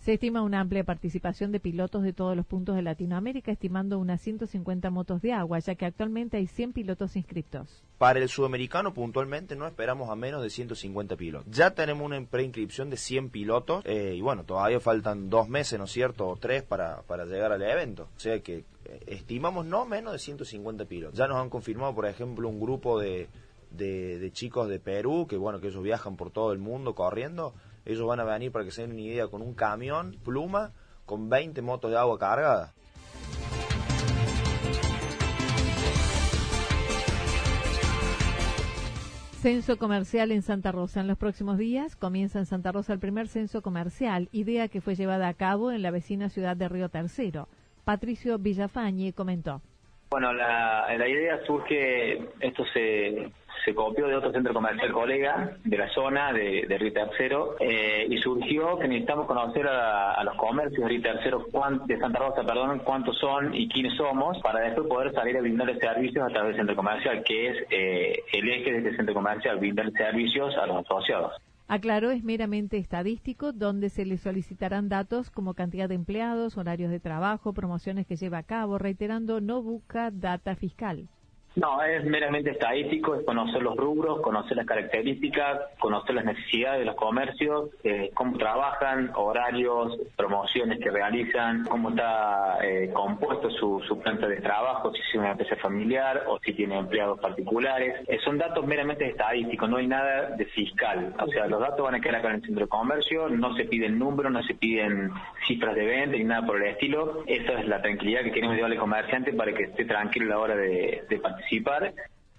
Se 0.00 0.14
estima 0.14 0.42
una 0.42 0.58
amplia 0.58 0.82
participación 0.82 1.52
de 1.52 1.60
pilotos 1.60 2.02
de 2.02 2.12
todos 2.12 2.36
los 2.36 2.44
puntos 2.44 2.74
de 2.74 2.82
Latinoamérica, 2.82 3.52
estimando 3.52 4.00
unas 4.00 4.20
150 4.20 4.90
motos 4.90 5.22
de 5.22 5.32
agua, 5.32 5.60
ya 5.60 5.76
que 5.76 5.86
actualmente 5.86 6.38
hay 6.38 6.48
100 6.48 6.72
pilotos 6.72 7.14
inscritos. 7.14 7.84
Para 7.98 8.18
el 8.18 8.28
sudamericano, 8.28 8.92
puntualmente, 8.92 9.54
no 9.54 9.64
esperamos 9.64 10.10
a 10.10 10.16
menos 10.16 10.42
de 10.42 10.50
150 10.50 11.14
pilotos. 11.14 11.54
Ya 11.54 11.70
tenemos 11.70 12.04
una 12.04 12.20
preinscripción 12.26 12.90
de 12.90 12.96
100 12.96 13.30
pilotos 13.30 13.84
eh, 13.86 14.14
y 14.16 14.20
bueno, 14.20 14.42
todavía 14.42 14.80
faltan 14.80 15.30
dos 15.30 15.48
meses, 15.48 15.78
¿no 15.78 15.84
es 15.84 15.92
cierto?, 15.92 16.26
o 16.26 16.36
tres 16.36 16.64
para, 16.64 17.02
para 17.02 17.24
llegar 17.24 17.52
al 17.52 17.62
evento. 17.62 18.08
O 18.16 18.18
sea 18.18 18.40
que 18.40 18.64
eh, 18.84 19.04
estimamos 19.06 19.66
no 19.66 19.86
menos 19.86 20.12
de 20.12 20.18
150 20.18 20.84
pilotos. 20.86 21.16
Ya 21.16 21.28
nos 21.28 21.36
han 21.36 21.48
confirmado, 21.48 21.94
por 21.94 22.06
ejemplo, 22.06 22.48
un 22.48 22.58
grupo 22.60 22.98
de 22.98 23.28
de, 23.76 24.30
chicos 24.32 24.68
de 24.68 24.78
Perú, 24.78 25.26
que 25.28 25.36
bueno, 25.36 25.60
que 25.60 25.68
ellos 25.68 25.82
viajan 25.82 26.16
por 26.16 26.30
todo 26.30 26.52
el 26.52 26.58
mundo 26.58 26.94
corriendo, 26.94 27.54
ellos 27.84 28.06
van 28.06 28.20
a 28.20 28.24
venir 28.24 28.52
para 28.52 28.64
que 28.64 28.70
se 28.70 28.82
den 28.82 28.92
una 28.92 29.00
idea 29.00 29.28
con 29.28 29.42
un 29.42 29.54
camión, 29.54 30.16
pluma, 30.24 30.72
con 31.06 31.28
20 31.28 31.60
motos 31.62 31.90
de 31.90 31.98
agua 31.98 32.18
cargadas. 32.18 32.74
Censo 39.42 39.76
comercial 39.76 40.30
en 40.30 40.42
Santa 40.42 40.70
Rosa. 40.70 41.00
En 41.00 41.08
los 41.08 41.18
próximos 41.18 41.58
días 41.58 41.96
comienza 41.96 42.38
en 42.38 42.46
Santa 42.46 42.70
Rosa 42.70 42.92
el 42.92 43.00
primer 43.00 43.26
censo 43.26 43.60
comercial, 43.60 44.28
idea 44.30 44.68
que 44.68 44.80
fue 44.80 44.94
llevada 44.94 45.26
a 45.26 45.34
cabo 45.34 45.72
en 45.72 45.82
la 45.82 45.90
vecina 45.90 46.28
ciudad 46.28 46.56
de 46.56 46.68
Río 46.68 46.88
Tercero. 46.90 47.48
Patricio 47.84 48.38
Villafañe 48.38 49.12
comentó. 49.12 49.60
Bueno, 50.10 50.32
la, 50.32 50.86
la 50.96 51.08
idea 51.08 51.44
surge, 51.44 52.28
esto 52.38 52.64
se, 52.72 53.32
se 53.64 53.74
copió 53.74 54.06
de 54.06 54.16
otro 54.16 54.32
centro 54.32 54.52
comercial 54.52 54.92
colega 54.92 55.56
de 55.64 55.78
la 55.78 55.88
zona 55.90 56.32
de, 56.32 56.64
de 56.68 56.78
Río 56.78 56.92
Tercero 56.92 57.56
eh, 57.60 58.06
y 58.08 58.18
surgió 58.18 58.78
que 58.78 58.88
necesitamos 58.88 59.26
conocer 59.26 59.66
a, 59.68 60.22
los 60.24 60.36
comercios 60.36 60.82
de 60.82 60.88
Río 60.88 61.02
Tercero, 61.02 61.46
de 61.86 61.98
Santa 61.98 62.18
Rosa, 62.18 62.42
perdón, 62.42 62.80
cuántos 62.84 63.18
son 63.18 63.54
y 63.54 63.68
quiénes 63.68 63.96
somos 63.96 64.38
para 64.40 64.60
después 64.60 64.88
poder 64.88 65.12
salir 65.12 65.36
a 65.36 65.40
brindar 65.40 65.72
servicios 65.78 66.24
a 66.24 66.28
través 66.28 66.50
del 66.50 66.56
centro 66.56 66.76
comercial, 66.76 67.22
que 67.24 67.48
es 67.48 67.56
eh, 67.70 68.22
el 68.32 68.48
eje 68.48 68.72
de 68.72 68.78
este 68.78 68.96
centro 68.96 69.14
comercial, 69.14 69.58
brindar 69.58 69.90
servicios 69.92 70.56
a 70.56 70.66
los 70.66 70.84
asociados. 70.84 71.32
Aclaró, 71.68 72.10
es 72.10 72.22
meramente 72.22 72.76
estadístico, 72.76 73.52
donde 73.52 73.88
se 73.88 74.04
le 74.04 74.18
solicitarán 74.18 74.88
datos 74.88 75.30
como 75.30 75.54
cantidad 75.54 75.88
de 75.88 75.94
empleados, 75.94 76.58
horarios 76.58 76.90
de 76.90 77.00
trabajo, 77.00 77.54
promociones 77.54 78.06
que 78.06 78.16
lleva 78.16 78.38
a 78.38 78.42
cabo, 78.42 78.78
reiterando, 78.78 79.40
no 79.40 79.62
busca 79.62 80.10
data 80.10 80.54
fiscal. 80.56 81.08
No, 81.54 81.82
es 81.82 82.02
meramente 82.04 82.50
estadístico, 82.50 83.14
es 83.14 83.26
conocer 83.26 83.62
los 83.62 83.76
rubros, 83.76 84.22
conocer 84.22 84.56
las 84.56 84.64
características, 84.64 85.60
conocer 85.78 86.14
las 86.14 86.24
necesidades 86.24 86.80
de 86.80 86.86
los 86.86 86.94
comercios, 86.94 87.68
eh, 87.84 88.10
cómo 88.14 88.38
trabajan, 88.38 89.10
horarios, 89.14 89.98
promociones 90.16 90.78
que 90.80 90.90
realizan, 90.90 91.64
cómo 91.64 91.90
está 91.90 92.56
eh, 92.62 92.90
compuesto 92.94 93.50
su, 93.50 93.82
planta 94.02 94.26
de 94.26 94.40
trabajo, 94.40 94.92
si 94.94 95.00
es 95.00 95.14
una 95.14 95.32
empresa 95.32 95.54
familiar 95.56 96.24
o 96.26 96.38
si 96.38 96.54
tiene 96.54 96.78
empleados 96.78 97.20
particulares. 97.20 98.00
Eh, 98.08 98.18
son 98.24 98.38
datos 98.38 98.66
meramente 98.66 99.06
estadísticos, 99.06 99.68
no 99.68 99.76
hay 99.76 99.86
nada 99.86 100.30
de 100.30 100.46
fiscal. 100.46 101.14
O 101.20 101.28
sea, 101.28 101.46
los 101.46 101.60
datos 101.60 101.84
van 101.84 101.96
a 101.96 102.00
quedar 102.00 102.16
acá 102.16 102.28
en 102.30 102.36
el 102.36 102.42
centro 102.42 102.64
de 102.64 102.68
comercio, 102.68 103.28
no 103.28 103.54
se 103.56 103.66
piden 103.66 103.98
números, 103.98 104.32
no 104.32 104.42
se 104.42 104.54
piden 104.54 105.10
cifras 105.46 105.74
de 105.74 105.84
venta 105.84 106.16
ni 106.16 106.24
nada 106.24 106.46
por 106.46 106.56
el 106.56 106.70
estilo. 106.70 107.24
Esa 107.26 107.60
es 107.60 107.68
la 107.68 107.82
tranquilidad 107.82 108.22
que 108.22 108.32
queremos 108.32 108.56
llevarle 108.56 108.76
al 108.76 108.80
comerciante 108.80 109.34
para 109.34 109.52
que 109.52 109.64
esté 109.64 109.84
tranquilo 109.84 110.26
a 110.26 110.28
la 110.30 110.38
hora 110.38 110.56
de, 110.56 111.04
de 111.08 111.18
participar 111.18 111.41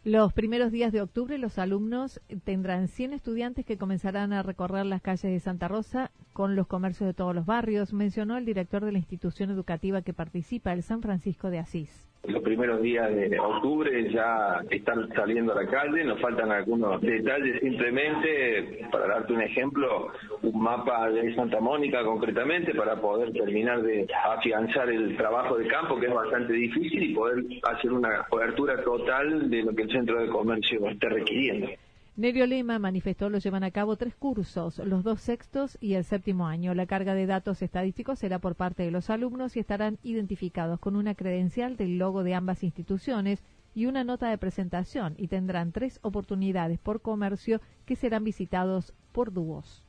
los 0.03 0.33
primeros 0.33 0.71
días 0.71 0.91
de 0.91 1.01
octubre 1.01 1.37
los 1.37 1.57
alumnos 1.57 2.21
tendrán 2.43 2.87
100 2.87 3.13
estudiantes 3.13 3.65
que 3.65 3.77
comenzarán 3.77 4.33
a 4.33 4.43
recorrer 4.43 4.85
las 4.85 5.01
calles 5.01 5.31
de 5.31 5.39
Santa 5.39 5.67
Rosa 5.67 6.11
con 6.33 6.55
los 6.55 6.67
comercios 6.67 7.07
de 7.07 7.13
todos 7.13 7.33
los 7.33 7.45
barrios, 7.45 7.93
mencionó 7.93 8.37
el 8.37 8.45
director 8.45 8.83
de 8.83 8.91
la 8.91 8.97
institución 8.97 9.51
educativa 9.51 10.01
que 10.01 10.13
participa, 10.13 10.73
el 10.73 10.83
San 10.83 11.01
Francisco 11.01 11.49
de 11.49 11.59
Asís 11.59 12.09
los 12.27 12.41
primeros 12.41 12.81
días 12.81 13.13
de 13.13 13.37
octubre 13.37 14.09
ya 14.09 14.61
están 14.69 15.09
saliendo 15.13 15.51
a 15.51 15.61
la 15.61 15.69
calle, 15.69 16.05
nos 16.05 16.21
faltan 16.21 16.51
algunos 16.51 17.01
detalles 17.01 17.59
simplemente, 17.59 18.87
para 18.91 19.07
darte 19.07 19.33
un 19.33 19.41
ejemplo, 19.41 20.07
un 20.41 20.61
mapa 20.61 21.09
de 21.09 21.35
Santa 21.35 21.59
Mónica 21.59 22.01
concretamente 22.03 22.73
para 22.75 22.95
poder 22.95 23.33
terminar 23.33 23.81
de 23.81 24.07
afianzar 24.25 24.89
el 24.89 25.17
trabajo 25.17 25.57
de 25.57 25.67
campo 25.67 25.99
que 25.99 26.07
es 26.07 26.13
bastante 26.13 26.53
difícil 26.53 27.03
y 27.03 27.13
poder 27.13 27.43
hacer 27.63 27.91
una 27.91 28.23
cobertura 28.29 28.81
total 28.83 29.49
de 29.49 29.63
lo 29.63 29.75
que 29.75 29.83
el 29.83 29.91
centro 29.91 30.21
de 30.21 30.29
comercio 30.29 30.87
esté 30.87 31.09
requiriendo. 31.09 31.67
Nerio 32.15 32.45
Lema 32.45 32.77
manifestó 32.77 33.27
lo 33.27 33.39
llevan 33.39 33.63
a 33.63 33.71
cabo 33.71 33.95
tres 33.95 34.15
cursos, 34.15 34.77
los 34.77 35.03
dos 35.03 35.19
sextos 35.19 35.79
y 35.81 35.95
el 35.95 36.03
séptimo 36.03 36.45
año. 36.45 36.75
La 36.75 36.85
carga 36.85 37.15
de 37.15 37.25
datos 37.25 37.63
estadísticos 37.63 38.19
será 38.19 38.37
por 38.37 38.53
parte 38.53 38.83
de 38.83 38.91
los 38.91 39.09
alumnos 39.09 39.57
y 39.57 39.59
estarán 39.59 39.97
identificados 40.03 40.79
con 40.79 40.95
una 40.95 41.15
credencial 41.15 41.75
del 41.75 41.97
logo 41.97 42.23
de 42.23 42.35
ambas 42.35 42.63
instituciones 42.63 43.43
y 43.73 43.87
una 43.87 44.03
nota 44.03 44.29
de 44.29 44.37
presentación 44.37 45.15
y 45.17 45.27
tendrán 45.27 45.71
tres 45.71 45.97
oportunidades 46.03 46.77
por 46.77 47.01
comercio 47.01 47.61
que 47.87 47.95
serán 47.95 48.23
visitados 48.23 48.93
por 49.11 49.33
dúos. 49.33 49.83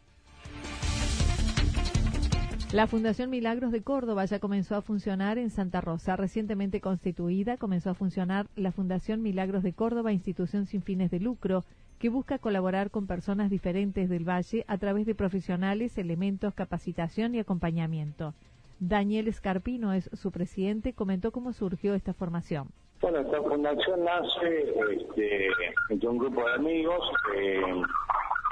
La 2.72 2.86
Fundación 2.86 3.30
Milagros 3.30 3.70
de 3.70 3.82
Córdoba 3.82 4.24
ya 4.24 4.40
comenzó 4.40 4.74
a 4.74 4.82
funcionar 4.82 5.38
en 5.38 5.50
Santa 5.50 5.80
Rosa. 5.80 6.16
Recientemente 6.16 6.80
constituida, 6.80 7.56
comenzó 7.56 7.90
a 7.90 7.94
funcionar 7.94 8.48
la 8.56 8.72
Fundación 8.72 9.22
Milagros 9.22 9.62
de 9.62 9.74
Córdoba, 9.74 10.12
institución 10.12 10.66
sin 10.66 10.82
fines 10.82 11.12
de 11.12 11.20
lucro, 11.20 11.64
que 11.98 12.08
busca 12.08 12.38
colaborar 12.38 12.90
con 12.90 13.06
personas 13.06 13.50
diferentes 13.50 14.08
del 14.08 14.28
Valle 14.28 14.64
a 14.68 14.78
través 14.78 15.06
de 15.06 15.14
profesionales, 15.14 15.96
elementos, 15.98 16.54
capacitación 16.54 17.34
y 17.34 17.40
acompañamiento. 17.40 18.34
Daniel 18.80 19.28
Escarpino 19.28 19.92
es 19.92 20.10
su 20.12 20.30
presidente, 20.32 20.92
comentó 20.92 21.30
cómo 21.32 21.52
surgió 21.52 21.94
esta 21.94 22.12
formación. 22.12 22.68
Bueno, 23.00 23.18
esta 23.20 23.40
fundación 23.42 24.04
nace 24.04 24.74
este, 24.96 25.48
entre 25.90 26.08
un 26.08 26.18
grupo 26.18 26.44
de 26.44 26.54
amigos 26.54 27.00
eh, 27.36 27.62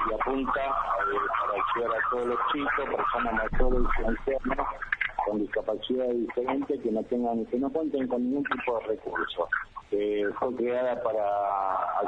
y 0.09 0.13
apunta 0.13 0.61
eh, 0.61 1.17
para 1.39 1.63
ayudar 1.63 1.99
a 1.99 2.09
todos 2.09 2.27
los 2.27 2.39
chicos, 2.51 2.95
personas 2.95 3.49
mayores 3.51 3.87
y 3.99 4.05
ancianos 4.05 4.67
con 5.25 5.39
discapacidad 5.39 6.09
diferente 6.09 6.79
que 6.79 6.91
no 6.91 7.03
tengan, 7.03 7.45
que 7.45 7.57
no 7.57 7.69
cuenten 7.71 8.07
con 8.07 8.23
ningún 8.23 8.43
tipo 8.43 8.79
de 8.79 8.87
recursos 8.87 9.49
fue 10.39 10.55
creada 10.55 11.01
para 11.03 11.99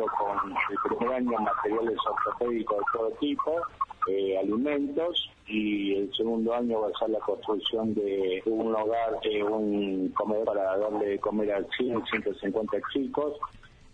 con 0.00 0.52
el 0.52 0.96
primer 0.96 1.14
año 1.14 1.38
materiales 1.38 1.98
ortopédicos 2.08 2.78
de 2.78 2.84
todo 2.92 3.10
tipo, 3.20 3.60
eh, 4.08 4.38
alimentos 4.38 5.30
y 5.46 5.94
el 5.94 6.14
segundo 6.14 6.54
año 6.54 6.80
va 6.80 6.88
a 6.88 6.98
ser 6.98 7.10
la 7.10 7.20
construcción 7.20 7.94
de 7.94 8.42
un 8.46 8.74
hogar, 8.74 9.18
eh, 9.22 9.42
un 9.42 10.08
comedor 10.16 10.46
para 10.46 10.76
darle 10.76 11.06
de 11.06 11.18
comer 11.18 11.52
a 11.52 11.64
100, 11.76 12.04
150 12.06 12.76
chicos. 12.92 13.34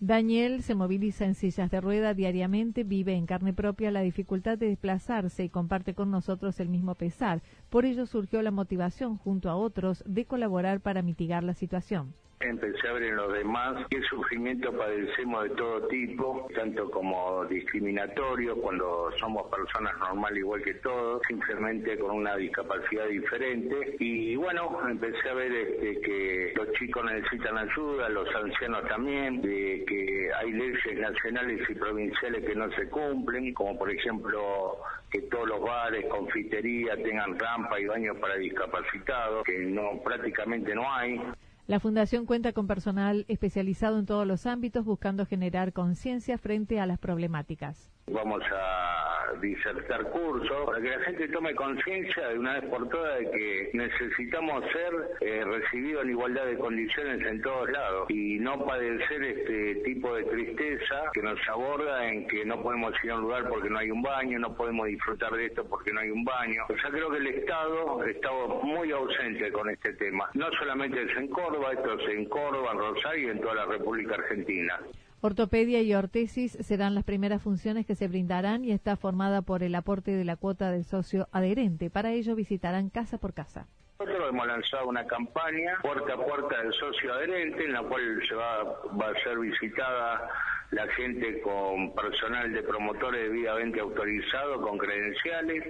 Daniel 0.00 0.62
se 0.62 0.76
moviliza 0.76 1.25
en 1.25 1.35
sillas 1.35 1.73
de 1.73 1.81
rueda 1.81 2.14
diariamente, 2.14 2.85
vive 2.85 3.14
en 3.14 3.26
carne 3.26 3.52
propia 3.52 3.90
la 3.90 4.00
dificultad 4.00 4.57
de 4.57 4.69
desplazarse 4.69 5.43
y 5.43 5.49
comparte 5.49 5.93
con 5.93 6.12
nosotros 6.12 6.61
el 6.61 6.69
mismo 6.69 6.95
pesar. 6.95 7.43
Por 7.69 7.85
ello 7.85 8.07
surgió 8.07 8.40
la 8.43 8.52
motivación, 8.52 9.19
junto 9.19 9.50
a 9.50 9.57
otros, 9.57 10.05
de 10.07 10.25
colaborar 10.25 10.81
para 10.81 11.02
mitigar 11.02 11.43
la 11.43 11.55
situación. 11.55 12.14
Empecé 12.40 12.87
a 12.87 12.92
ver 12.92 13.02
en 13.02 13.16
los 13.16 13.33
demás 13.33 13.85
qué 13.90 14.00
sufrimiento 14.02 14.73
padecemos 14.73 15.42
de 15.42 15.50
todo 15.57 15.88
tipo, 15.88 16.49
tanto 16.54 16.88
como 16.88 17.45
discriminatorio 17.47 18.54
cuando 18.61 19.11
somos 19.18 19.50
personas 19.50 19.99
normales 19.99 20.38
igual 20.38 20.62
que 20.62 20.75
todos, 20.75 21.21
simplemente 21.26 21.99
con 21.99 22.12
una 22.12 22.37
discapacidad 22.37 23.09
diferente. 23.09 23.97
Y 23.99 24.37
bueno, 24.37 24.78
empecé 24.88 25.28
a 25.28 25.35
ver 25.35 25.50
este, 25.50 26.00
que 26.00 26.52
los 26.54 26.71
chicos 26.75 27.04
necesitan 27.07 27.59
ayuda, 27.59 28.09
los 28.09 28.33
ancianos 28.33 28.87
también, 28.87 29.42
de 29.42 29.85
que 29.88 30.30
hay 30.33 30.52
leyes 30.52 30.97
nacionales 30.97 31.68
y 31.68 31.75
provinciales 31.75 32.45
que 32.45 32.54
no 32.54 32.71
se 32.71 32.88
cumplen, 32.88 33.52
como 33.52 33.76
por 33.76 33.90
ejemplo 33.90 34.78
que 35.11 35.23
todos 35.23 35.49
los 35.49 35.61
bares, 35.61 36.07
confiterías 36.07 37.02
tengan 37.02 37.37
rampa 37.37 37.80
y 37.80 37.87
baños 37.87 38.16
para 38.18 38.37
discapacitados, 38.37 39.42
que 39.42 39.59
no 39.59 40.00
prácticamente 40.04 40.73
no 40.73 40.88
hay. 40.92 41.21
La 41.69 41.81
Fundación 41.81 42.25
cuenta 42.25 42.55
con 42.55 42.67
personal 42.67 43.27
especializado 43.29 43.99
en 43.99 44.07
todos 44.07 44.27
los 44.27 44.47
ámbitos 44.47 44.87
buscando 44.87 45.27
generar 45.27 45.75
conciencia 45.75 46.39
frente 46.39 46.81
a 46.81 46.87
las 46.87 46.99
problemáticas. 46.99 47.91
Vamos 48.07 48.41
a 48.51 49.18
disertar 49.40 50.02
cursos 50.11 50.66
para 50.66 50.80
que 50.80 50.90
la 50.90 51.00
gente 51.00 51.28
tome 51.28 51.54
conciencia 51.54 52.28
de 52.28 52.38
una 52.38 52.61
vez 52.61 52.64
por 52.70 52.88
todas 52.88 53.18
de 53.18 53.30
que 53.30 53.70
necesitamos 53.73 54.64
ser 54.73 54.92
eh, 55.20 55.44
recibidos 55.44 56.04
en 56.04 56.11
igualdad 56.11 56.47
de 56.47 56.58
condiciones 56.58 57.25
en 57.26 57.40
todos 57.42 57.70
lados 57.70 58.11
y 58.11 58.38
no 58.38 58.64
padecer 58.64 59.23
este 59.23 59.76
tipo 59.76 60.14
de 60.14 60.25
tristeza 60.25 61.11
que 61.12 61.23
nos 61.23 61.38
aborda 61.49 62.08
en 62.08 62.26
que 62.28 62.44
no 62.44 62.62
podemos 62.62 62.92
ir 63.02 63.11
a 63.11 63.16
un 63.16 63.23
lugar 63.23 63.49
porque 63.49 63.70
no 63.70 63.78
hay 63.78 63.90
un 63.90 64.02
baño, 64.02 64.38
no 64.38 64.54
podemos 64.54 64.87
disfrutar 64.87 65.32
de 65.32 65.47
esto 65.47 65.64
porque 65.68 65.92
no 65.92 66.00
hay 66.00 66.11
un 66.11 66.25
baño. 66.25 66.62
O 66.68 66.78
sea, 66.78 66.90
creo 66.90 67.11
que 67.11 67.18
el 67.18 67.26
Estado 67.28 68.04
está 68.04 68.30
muy 68.62 68.90
ausente 68.90 69.50
con 69.52 69.70
este 69.70 69.92
tema. 69.94 70.28
No 70.35 70.50
solamente 70.58 71.02
es 71.02 71.16
en 71.16 71.28
Córdoba, 71.28 71.73
esto 71.73 71.99
es 71.99 72.08
en 72.08 72.25
Córdoba, 72.26 72.73
en 72.73 72.78
Rosario 72.78 73.28
y 73.28 73.30
en 73.30 73.40
toda 73.40 73.54
la 73.54 73.66
República 73.66 74.14
Argentina. 74.14 74.78
Ortopedia 75.21 75.83
y 75.83 75.95
ortesis 75.95 76.53
serán 76.61 76.95
las 76.95 77.03
primeras 77.03 77.43
funciones 77.43 77.85
que 77.87 77.97
se 77.97 78.07
brindarán 78.07 78.65
y 78.65 78.71
está 78.71 78.97
formada 78.97 79.43
por 79.43 79.65
el 79.65 79.75
aporte 79.75 80.13
de 80.13 80.25
la 80.25 80.37
cuota 80.37 80.71
del 80.71 80.85
socio 80.85 81.27
adherente. 81.33 81.91
Para 81.91 82.13
ello 82.13 82.37
visitarán 82.37 82.89
casa 82.89 83.19
por 83.19 83.35
casa. 83.35 83.67
Nosotros 83.99 84.29
hemos 84.29 84.47
lanzado 84.47 84.87
una 84.87 85.05
campaña 85.09 85.77
puerta 85.83 86.15
a 86.15 86.25
puerta 86.25 86.63
del 86.63 86.73
socio 86.73 87.13
adherente 87.13 87.65
en 87.65 87.73
la 87.73 87.83
cual 87.83 88.23
se 88.29 88.35
va, 88.37 88.63
va 88.63 89.09
a 89.09 89.23
ser 89.25 89.41
visitada 89.41 90.31
la 90.71 90.87
gente 90.93 91.41
con 91.41 91.93
personal 91.97 92.53
de 92.53 92.63
promotores 92.63 93.23
debidamente 93.23 93.81
autorizado, 93.81 94.61
con 94.61 94.79
credenciales, 94.79 95.65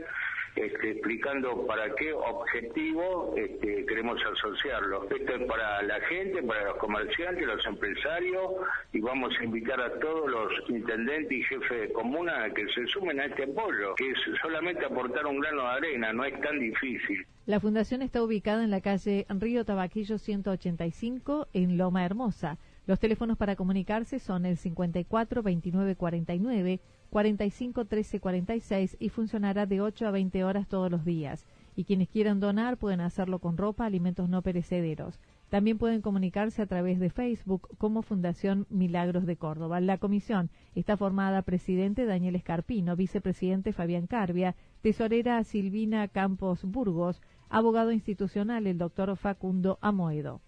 este, 0.56 0.90
explicando 0.90 1.66
para 1.66 1.94
qué 1.94 2.12
objetivo 2.12 3.34
este, 3.36 3.86
queremos 3.86 4.20
asociarlo. 4.24 5.04
Esto 5.10 5.34
es 5.34 5.44
para 5.44 5.82
la 5.82 6.00
gente, 6.02 6.42
para 6.42 6.64
los 6.64 6.76
comerciantes, 6.76 7.46
los 7.46 7.64
empresarios 7.66 8.52
y 8.92 9.00
vamos 9.00 9.32
a 9.38 9.44
invitar 9.44 9.80
a 9.80 9.98
todos 10.00 10.30
los 10.30 10.52
intendentes 10.68 11.32
y 11.32 11.42
jefes 11.42 11.80
de 11.80 11.92
comuna 11.92 12.44
a 12.44 12.50
que 12.50 12.66
se 12.68 12.86
sumen 12.88 13.20
a 13.20 13.26
este 13.26 13.44
apoyo, 13.44 13.94
que 13.96 14.10
es 14.10 14.18
solamente 14.42 14.84
aportar 14.84 15.26
un 15.26 15.40
grano 15.40 15.62
de 15.62 15.68
arena, 15.68 16.12
no 16.12 16.24
es 16.24 16.40
tan 16.40 16.58
difícil. 16.58 17.26
La 17.46 17.60
fundación 17.60 18.02
está 18.02 18.22
ubicada 18.22 18.62
en 18.62 18.70
la 18.70 18.82
calle 18.82 19.26
Río 19.28 19.64
Tabaquillo 19.64 20.18
185 20.18 21.48
en 21.54 21.78
Loma 21.78 22.04
Hermosa. 22.04 22.58
Los 22.86 23.00
teléfonos 23.00 23.36
para 23.38 23.56
comunicarse 23.56 24.18
son 24.18 24.46
el 24.46 24.56
54 24.56 25.42
29 25.42 25.96
49 25.96 26.80
45 27.10 27.84
13 27.86 28.20
46 28.20 28.96
y 29.00 29.08
funcionará 29.08 29.66
de 29.66 29.80
8 29.80 30.06
a 30.06 30.10
20 30.10 30.44
horas 30.44 30.68
todos 30.68 30.90
los 30.90 31.04
días. 31.04 31.46
Y 31.76 31.84
quienes 31.84 32.08
quieran 32.08 32.40
donar 32.40 32.76
pueden 32.76 33.00
hacerlo 33.00 33.38
con 33.38 33.56
ropa, 33.56 33.86
alimentos 33.86 34.28
no 34.28 34.42
perecederos. 34.42 35.20
También 35.48 35.78
pueden 35.78 36.02
comunicarse 36.02 36.60
a 36.60 36.66
través 36.66 36.98
de 37.00 37.08
Facebook 37.08 37.68
como 37.78 38.02
Fundación 38.02 38.66
Milagros 38.68 39.24
de 39.24 39.36
Córdoba. 39.36 39.80
La 39.80 39.96
comisión 39.96 40.50
está 40.74 40.96
formada 40.96 41.42
presidente 41.42 42.04
Daniel 42.04 42.36
Escarpino, 42.36 42.96
vicepresidente 42.96 43.72
Fabián 43.72 44.06
Carbia, 44.06 44.56
tesorera 44.82 45.42
Silvina 45.44 46.08
Campos 46.08 46.64
Burgos, 46.64 47.22
abogado 47.48 47.92
institucional 47.92 48.66
el 48.66 48.76
doctor 48.76 49.16
Facundo 49.16 49.78
Amoedo. 49.80 50.42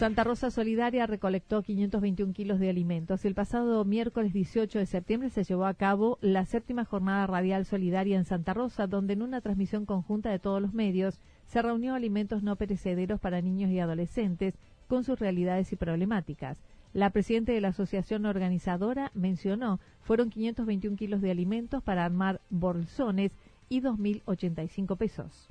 Santa 0.00 0.24
Rosa 0.24 0.50
Solidaria 0.50 1.06
recolectó 1.06 1.60
521 1.60 2.32
kilos 2.32 2.58
de 2.58 2.70
alimentos. 2.70 3.26
El 3.26 3.34
pasado 3.34 3.84
miércoles 3.84 4.32
18 4.32 4.78
de 4.78 4.86
septiembre 4.86 5.28
se 5.28 5.44
llevó 5.44 5.66
a 5.66 5.74
cabo 5.74 6.16
la 6.22 6.46
séptima 6.46 6.86
jornada 6.86 7.26
radial 7.26 7.66
solidaria 7.66 8.16
en 8.16 8.24
Santa 8.24 8.54
Rosa, 8.54 8.86
donde 8.86 9.12
en 9.12 9.20
una 9.20 9.42
transmisión 9.42 9.84
conjunta 9.84 10.30
de 10.30 10.38
todos 10.38 10.62
los 10.62 10.72
medios 10.72 11.20
se 11.44 11.60
reunió 11.60 11.92
alimentos 11.92 12.42
no 12.42 12.56
perecederos 12.56 13.20
para 13.20 13.42
niños 13.42 13.70
y 13.72 13.78
adolescentes 13.78 14.54
con 14.88 15.04
sus 15.04 15.18
realidades 15.18 15.70
y 15.70 15.76
problemáticas. 15.76 16.56
La 16.94 17.10
presidenta 17.10 17.52
de 17.52 17.60
la 17.60 17.68
asociación 17.68 18.24
organizadora 18.24 19.10
mencionó 19.12 19.80
fueron 20.00 20.30
521 20.30 20.96
kilos 20.96 21.20
de 21.20 21.30
alimentos 21.30 21.82
para 21.82 22.06
armar 22.06 22.40
bolsones 22.48 23.32
y 23.68 23.82
2.085 23.82 24.96
pesos. 24.96 25.50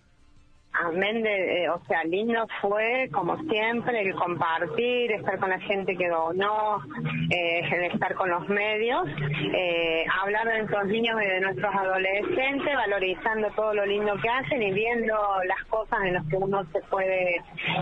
Amén 0.82 1.22
de, 1.24 1.64
eh, 1.64 1.70
o 1.70 1.82
sea, 1.88 2.04
lindo 2.06 2.48
fue, 2.62 3.10
como 3.12 3.38
siempre, 3.50 4.02
el 4.02 4.16
compartir, 4.16 5.12
estar 5.12 5.38
con 5.38 5.50
la 5.50 5.60
gente 5.60 5.96
que 5.98 6.08
donó, 6.08 6.82
eh, 7.30 7.62
el 7.70 7.84
estar 7.92 8.16
con 8.16 8.30
los 8.30 8.48
medios, 8.48 9.06
eh, 9.54 10.06
hablar 10.22 10.48
de 10.48 10.60
nuestros 10.60 10.86
niños 10.88 11.22
y 11.22 11.26
de 11.26 11.42
nuestros 11.42 11.76
adolescentes, 11.76 12.76
valorizando 12.76 13.50
todo 13.52 13.74
lo 13.74 13.86
lindo 13.86 14.16
que 14.22 14.30
hacen 14.30 14.62
y 14.62 14.72
viendo 14.72 15.16
las 15.46 15.64
cosas 15.66 16.00
en 16.06 16.14
las 16.14 16.26
que 16.28 16.38
uno 16.38 16.64
se 16.72 16.80
puede, 16.90 17.36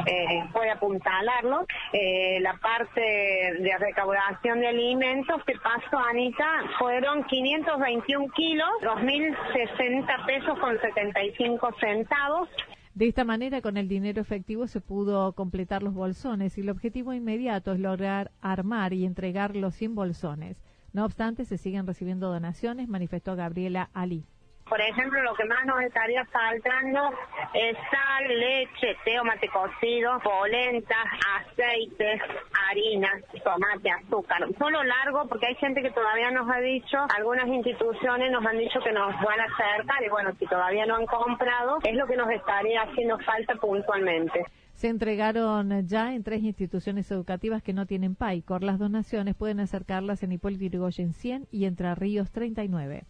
eh, 0.08 0.44
puede 0.52 0.72
apuntalarlo. 0.72 1.66
Eh, 1.94 2.40
la 2.42 2.54
parte 2.58 3.02
de 3.02 3.78
recaudación 3.80 4.60
de 4.60 4.68
alimentos 4.68 5.44
que 5.46 5.54
pasó, 5.62 5.98
Anita, 6.10 6.64
fueron 6.80 7.24
521 7.26 8.28
kilos, 8.34 8.70
2.060 8.82 10.26
pesos 10.26 10.60
con 10.60 10.80
75 10.80 11.70
centavos. 11.80 12.50
De 12.98 13.08
esta 13.08 13.24
manera, 13.24 13.62
con 13.62 13.78
el 13.78 13.88
dinero 13.88 14.20
efectivo 14.20 14.66
se 14.66 14.82
pudo 14.82 15.32
completar 15.34 15.84
los 15.84 15.94
bolsones 15.94 16.58
y 16.58 16.62
el 16.62 16.70
objetivo 16.72 17.14
inmediato 17.14 17.72
es 17.72 17.80
lograr 17.80 18.32
armar 18.42 18.92
y 18.92 19.06
entregar 19.06 19.56
los 19.56 19.76
100 19.76 19.94
bolsones. 19.94 20.58
No 20.94 21.06
obstante, 21.06 21.46
se 21.46 21.60
siguen 21.60 21.86
recibiendo 21.86 22.34
donaciones, 22.34 22.90
manifestó 22.90 23.36
Gabriela 23.36 23.92
Ali. 23.94 24.26
Por 24.70 24.82
ejemplo, 24.82 25.22
lo 25.24 25.34
que 25.36 25.46
más 25.46 25.66
nos 25.66 25.82
estaría 25.82 26.26
faltando 26.26 27.12
es 27.54 27.78
sal, 27.90 28.28
leche, 28.28 28.98
té 29.06 29.22
mate 29.24 29.48
cocido, 29.48 30.20
polenta, 30.20 30.96
aceite, 31.38 32.22
harina, 32.70 33.10
tomate, 33.44 33.90
azúcar. 33.90 34.46
Solo 34.58 34.84
largo 34.84 35.28
porque 35.28 35.48
hay 35.48 35.56
gente 35.56 35.82
que 35.82 35.92
todavía 35.92 36.32
nos 36.32 36.50
ha 36.50 36.60
dicho, 36.60 36.98
algunas 37.16 37.48
instituciones 37.48 38.32
nos 38.32 38.46
han 38.46 38.58
dicho 38.58 38.80
que 38.82 38.92
nos 38.92 39.14
van 39.22 39.40
a 39.40 39.46
acercar 39.46 40.04
y 40.04 40.10
bueno, 40.10 40.32
si 40.38 40.46
todavía 40.48 40.86
no 40.86 40.96
han 40.96 41.06
comprado, 41.06 41.80
es 41.84 41.96
lo 41.96 42.06
que 42.06 42.18
nos 42.18 42.30
estaría 42.30 42.82
haciendo 42.82 43.18
falta 43.20 43.56
puntualmente. 43.56 44.46
Se 44.74 44.90
entregaron 44.90 45.88
ya 45.88 46.14
en 46.14 46.24
tres 46.24 46.44
instituciones 46.44 47.10
educativas 47.10 47.64
que 47.64 47.74
no 47.74 47.88
tienen 47.88 48.14
PAICOR. 48.14 48.64
Las 48.64 48.78
donaciones 48.78 49.34
pueden 49.36 49.60
acercarlas 49.60 50.22
en 50.22 50.34
Hipólito 50.34 50.66
Yrigoyen 50.66 51.14
100 51.14 51.48
y 51.52 51.66
Entre 51.66 51.96
Ríos 51.96 52.32
39. 52.32 53.06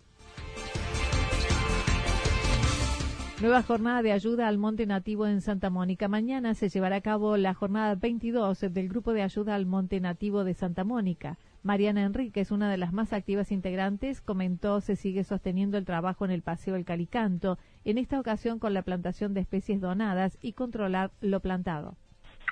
Nueva 3.40 3.62
jornada 3.62 4.02
de 4.02 4.12
ayuda 4.12 4.48
al 4.48 4.58
monte 4.58 4.88
nativo 4.88 5.28
en 5.28 5.42
Santa 5.42 5.70
Mónica. 5.70 6.08
Mañana 6.08 6.56
se 6.56 6.70
llevará 6.70 6.96
a 6.96 7.02
cabo 7.02 7.38
la 7.38 7.54
jornada 7.54 7.94
22 7.94 8.62
del 8.72 8.90
Grupo 8.90 9.14
de 9.14 9.22
Ayuda 9.22 9.54
al 9.54 9.68
Monte 9.68 10.00
Nativo 10.00 10.44
de 10.44 10.56
Santa 10.56 10.84
Mónica. 10.84 11.38
Mariana 11.62 12.02
Enríquez, 12.02 12.50
una 12.50 12.72
de 12.72 12.78
las 12.78 12.94
más 12.94 13.14
activas 13.14 13.52
integrantes, 13.52 14.22
comentó 14.22 14.82
se 14.82 14.96
sigue 14.96 15.24
sosteniendo 15.24 15.78
el 15.78 15.86
trabajo 15.86 16.26
en 16.26 16.32
el 16.32 16.42
Paseo 16.42 16.76
El 16.76 16.84
Calicanto, 16.84 17.60
en 17.86 18.00
esta 18.00 18.20
ocasión 18.20 18.58
con 18.58 18.74
la 18.74 18.82
plantación 18.82 19.36
de 19.36 19.42
especies 19.42 19.82
donadas 19.82 20.40
y 20.42 20.54
controlar 20.54 21.12
lo 21.22 21.40
plantado. 21.40 21.96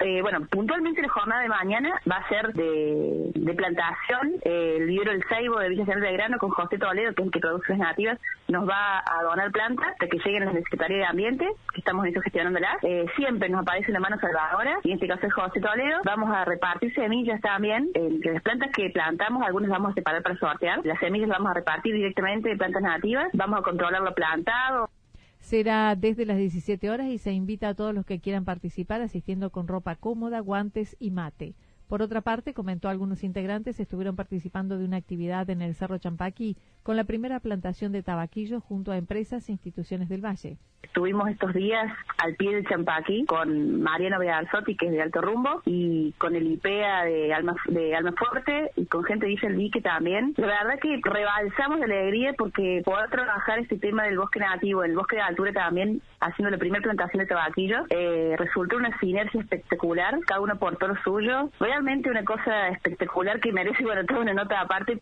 Eh, 0.01 0.21
bueno, 0.21 0.45
puntualmente 0.49 1.01
la 1.01 1.10
jornada 1.10 1.41
de 1.41 1.49
mañana 1.49 2.01
va 2.10 2.17
a 2.17 2.27
ser 2.27 2.53
de, 2.53 3.53
plantación. 3.55 4.34
Eh, 4.43 4.77
el 4.79 4.88
libro 4.88 5.12
El 5.12 5.23
Seibo 5.29 5.60
de 5.60 5.69
Villa 5.69 5.86
General 5.86 6.03
de 6.03 6.13
Grano 6.13 6.38
con 6.38 6.49
José 6.49 6.77
Toledo, 6.77 7.13
que 7.13 7.21
es 7.21 7.25
el 7.27 7.31
que 7.31 7.39
produce 7.39 7.69
las 7.69 7.79
nativas, 7.79 8.19
nos 8.49 8.67
va 8.67 8.99
a 8.99 9.23
donar 9.23 9.51
plantas 9.51 9.95
para 9.97 10.10
que 10.10 10.17
lleguen 10.17 10.43
a 10.43 10.53
la 10.53 10.60
Secretaría 10.60 10.97
de 10.97 11.05
Ambiente, 11.05 11.47
que 11.73 11.79
estamos 11.79 12.05
en 12.05 12.12
eso 12.12 12.21
gestionándolas. 12.21 12.77
Eh, 12.84 13.05
siempre 13.15 13.49
nos 13.49 13.62
aparece 13.62 13.91
la 13.91 13.99
mano 13.99 14.19
salvadora, 14.19 14.77
y 14.84 14.89
en 14.89 14.95
este 14.95 15.08
caso 15.08 15.27
es 15.27 15.34
José 15.34 15.62
Toledo. 15.62 15.99
Vamos 16.03 16.29
a 16.36 16.43
repartir 16.43 16.93
semillas 16.93 17.39
también. 17.41 17.89
Eh, 17.93 18.19
las 18.23 18.43
plantas 18.43 18.71
que 18.75 18.89
plantamos, 18.89 19.43
algunas 19.43 19.69
vamos 19.69 19.91
a 19.91 19.93
separar 19.93 20.21
para 20.21 20.36
sortear. 20.38 20.79
Las 20.84 20.99
semillas 20.99 21.29
las 21.29 21.38
vamos 21.38 21.51
a 21.51 21.55
repartir 21.55 21.93
directamente 21.93 22.49
de 22.49 22.58
plantas 22.58 22.81
nativas. 22.81 23.27
Vamos 23.34 23.60
a 23.60 23.63
controlar 23.63 24.01
lo 24.01 24.13
plantado. 24.13 24.89
Será 25.45 25.95
desde 25.95 26.25
las 26.25 26.39
17 26.39 26.89
horas 26.89 27.08
y 27.08 27.19
se 27.19 27.31
invita 27.31 27.69
a 27.69 27.75
todos 27.75 27.93
los 27.93 28.03
que 28.03 28.19
quieran 28.19 28.45
participar 28.45 29.01
asistiendo 29.01 29.51
con 29.51 29.67
ropa 29.67 29.95
cómoda, 29.95 30.39
guantes 30.39 30.95
y 30.99 31.12
mate. 31.12 31.53
Por 31.88 32.01
otra 32.01 32.21
parte, 32.21 32.55
comentó 32.55 32.89
algunos 32.89 33.23
integrantes, 33.23 33.79
estuvieron 33.79 34.15
participando 34.15 34.79
de 34.79 34.86
una 34.86 34.97
actividad 34.97 35.47
en 35.51 35.62
el 35.62 35.75
Cerro 35.75 35.99
Champaquí 35.99 36.58
con 36.81 36.95
la 36.95 37.03
primera 37.03 37.39
plantación 37.39 37.91
de 37.91 38.01
tabaquillo 38.01 38.60
junto 38.60 38.91
a 38.91 38.97
empresas 38.97 39.47
e 39.47 39.51
instituciones 39.51 40.10
del 40.10 40.25
Valle. 40.25 40.58
Estuvimos 40.86 41.28
estos 41.30 41.54
días 41.54 41.91
al 42.19 42.36
pie 42.36 42.54
del 42.54 42.67
Champaquí 42.67 43.26
con 43.26 43.82
Mariano 43.82 44.19
Bealzotti, 44.19 44.78
que 44.78 44.86
es 44.86 44.91
de 44.91 45.02
Alto 45.02 45.19
Rumbo, 45.19 45.62
y 45.65 46.13
con 46.19 46.36
el 46.36 46.45
IPEA 46.45 47.06
de 47.06 47.34
Alma, 47.34 47.56
de 47.67 47.95
Alma 47.95 48.13
y 48.76 48.86
con 48.86 49.04
gente 49.04 49.26
de 49.26 49.32
Villa 49.32 49.48
El 49.50 49.58
Dique 49.58 49.82
también. 49.82 50.34
La 50.38 50.45
verdad 50.45 50.80
que 50.80 51.00
rebalsamos 51.04 51.80
de 51.80 51.86
alegría 51.86 52.34
porque 52.38 52.84
poder 52.86 53.10
trabajar 53.10 53.60
este 53.60 53.78
tema 53.78 54.04
del 54.04 54.17
bosque 54.17 54.39
nativo, 54.39 54.84
el 54.84 54.95
bosque 54.95 55.15
de 55.15 55.24
altura 55.24 55.52
también, 55.54 56.02
haciendo 56.19 56.52
la 56.52 56.60
primera 56.60 56.84
plantación 56.84 57.21
de 57.21 57.28
tabaquillo, 57.28 57.86
eh, 57.89 58.36
resultó 58.38 58.78
una 58.78 58.98
sinergia 59.00 59.41
espectacular, 59.41 60.19
cada 60.28 60.39
uno 60.39 60.54
aportó 60.54 60.88
lo 60.88 60.95
suyo. 61.04 61.50
Realmente 61.60 62.12
una 62.12 62.24
cosa 62.24 62.67
espectacular 62.69 63.39
que 63.39 63.52
merece, 63.52 63.84
bueno, 63.84 64.06
toda 64.06 64.21
una 64.21 64.34
nota 64.34 64.62
aparte. 64.62 65.02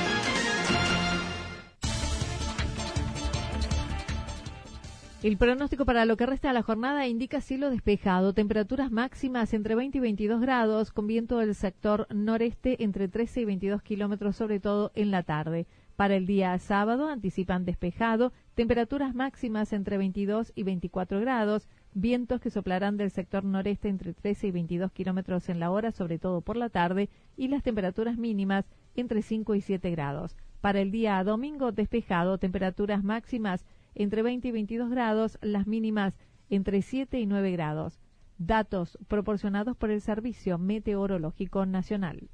El 5.23 5.37
pronóstico 5.37 5.85
para 5.85 6.05
lo 6.05 6.17
que 6.17 6.25
resta 6.25 6.47
de 6.47 6.55
la 6.55 6.63
jornada 6.63 7.07
indica 7.07 7.41
cielo 7.41 7.69
despejado, 7.69 8.33
temperaturas 8.33 8.91
máximas 8.91 9.53
entre 9.53 9.75
20 9.75 9.99
y 9.99 10.01
22 10.01 10.41
grados, 10.41 10.91
con 10.91 11.05
viento 11.05 11.37
del 11.37 11.53
sector 11.53 12.07
noreste 12.09 12.83
entre 12.83 13.07
13 13.07 13.41
y 13.41 13.45
22 13.45 13.83
kilómetros, 13.83 14.35
sobre 14.35 14.59
todo 14.59 14.91
en 14.95 15.11
la 15.11 15.21
tarde. 15.21 15.67
Para 15.95 16.15
el 16.15 16.25
día 16.25 16.57
sábado 16.57 17.07
anticipan 17.07 17.65
despejado, 17.65 18.33
temperaturas 18.55 19.13
máximas 19.13 19.73
entre 19.73 19.99
22 19.99 20.53
y 20.55 20.63
24 20.63 21.19
grados, 21.19 21.67
vientos 21.93 22.41
que 22.41 22.49
soplarán 22.49 22.97
del 22.97 23.11
sector 23.11 23.43
noreste 23.43 23.89
entre 23.89 24.15
13 24.15 24.47
y 24.47 24.51
22 24.51 24.91
kilómetros 24.91 25.49
en 25.49 25.59
la 25.59 25.69
hora, 25.69 25.91
sobre 25.91 26.17
todo 26.17 26.41
por 26.41 26.57
la 26.57 26.69
tarde, 26.69 27.09
y 27.37 27.47
las 27.49 27.61
temperaturas 27.61 28.17
mínimas 28.17 28.65
entre 28.95 29.21
5 29.21 29.53
y 29.53 29.61
7 29.61 29.91
grados. 29.91 30.35
Para 30.61 30.79
el 30.81 30.89
día 30.89 31.23
domingo 31.23 31.71
despejado, 31.71 32.39
temperaturas 32.39 33.03
máximas 33.03 33.63
entre 33.95 34.21
20 34.21 34.47
y 34.47 34.51
22 34.51 34.89
grados, 34.89 35.37
las 35.41 35.67
mínimas 35.67 36.13
entre 36.49 36.81
7 36.81 37.19
y 37.19 37.25
9 37.25 37.51
grados. 37.51 37.99
Datos 38.37 38.97
proporcionados 39.07 39.77
por 39.77 39.91
el 39.91 40.01
Servicio 40.01 40.57
Meteorológico 40.57 41.65
Nacional. 41.65 42.29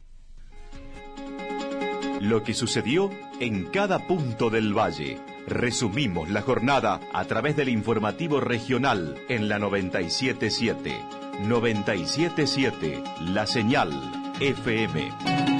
Lo 2.21 2.43
que 2.43 2.53
sucedió 2.53 3.11
en 3.39 3.65
cada 3.65 4.07
punto 4.07 4.49
del 4.49 4.73
valle. 4.75 5.19
Resumimos 5.47 6.29
la 6.29 6.41
jornada 6.41 6.99
a 7.13 7.25
través 7.25 7.55
del 7.55 7.69
informativo 7.69 8.39
regional 8.39 9.15
en 9.29 9.47
la 9.49 9.59
977. 9.59 10.93
977, 11.43 13.03
la 13.21 13.45
señal 13.45 13.91
FM. 14.39 15.56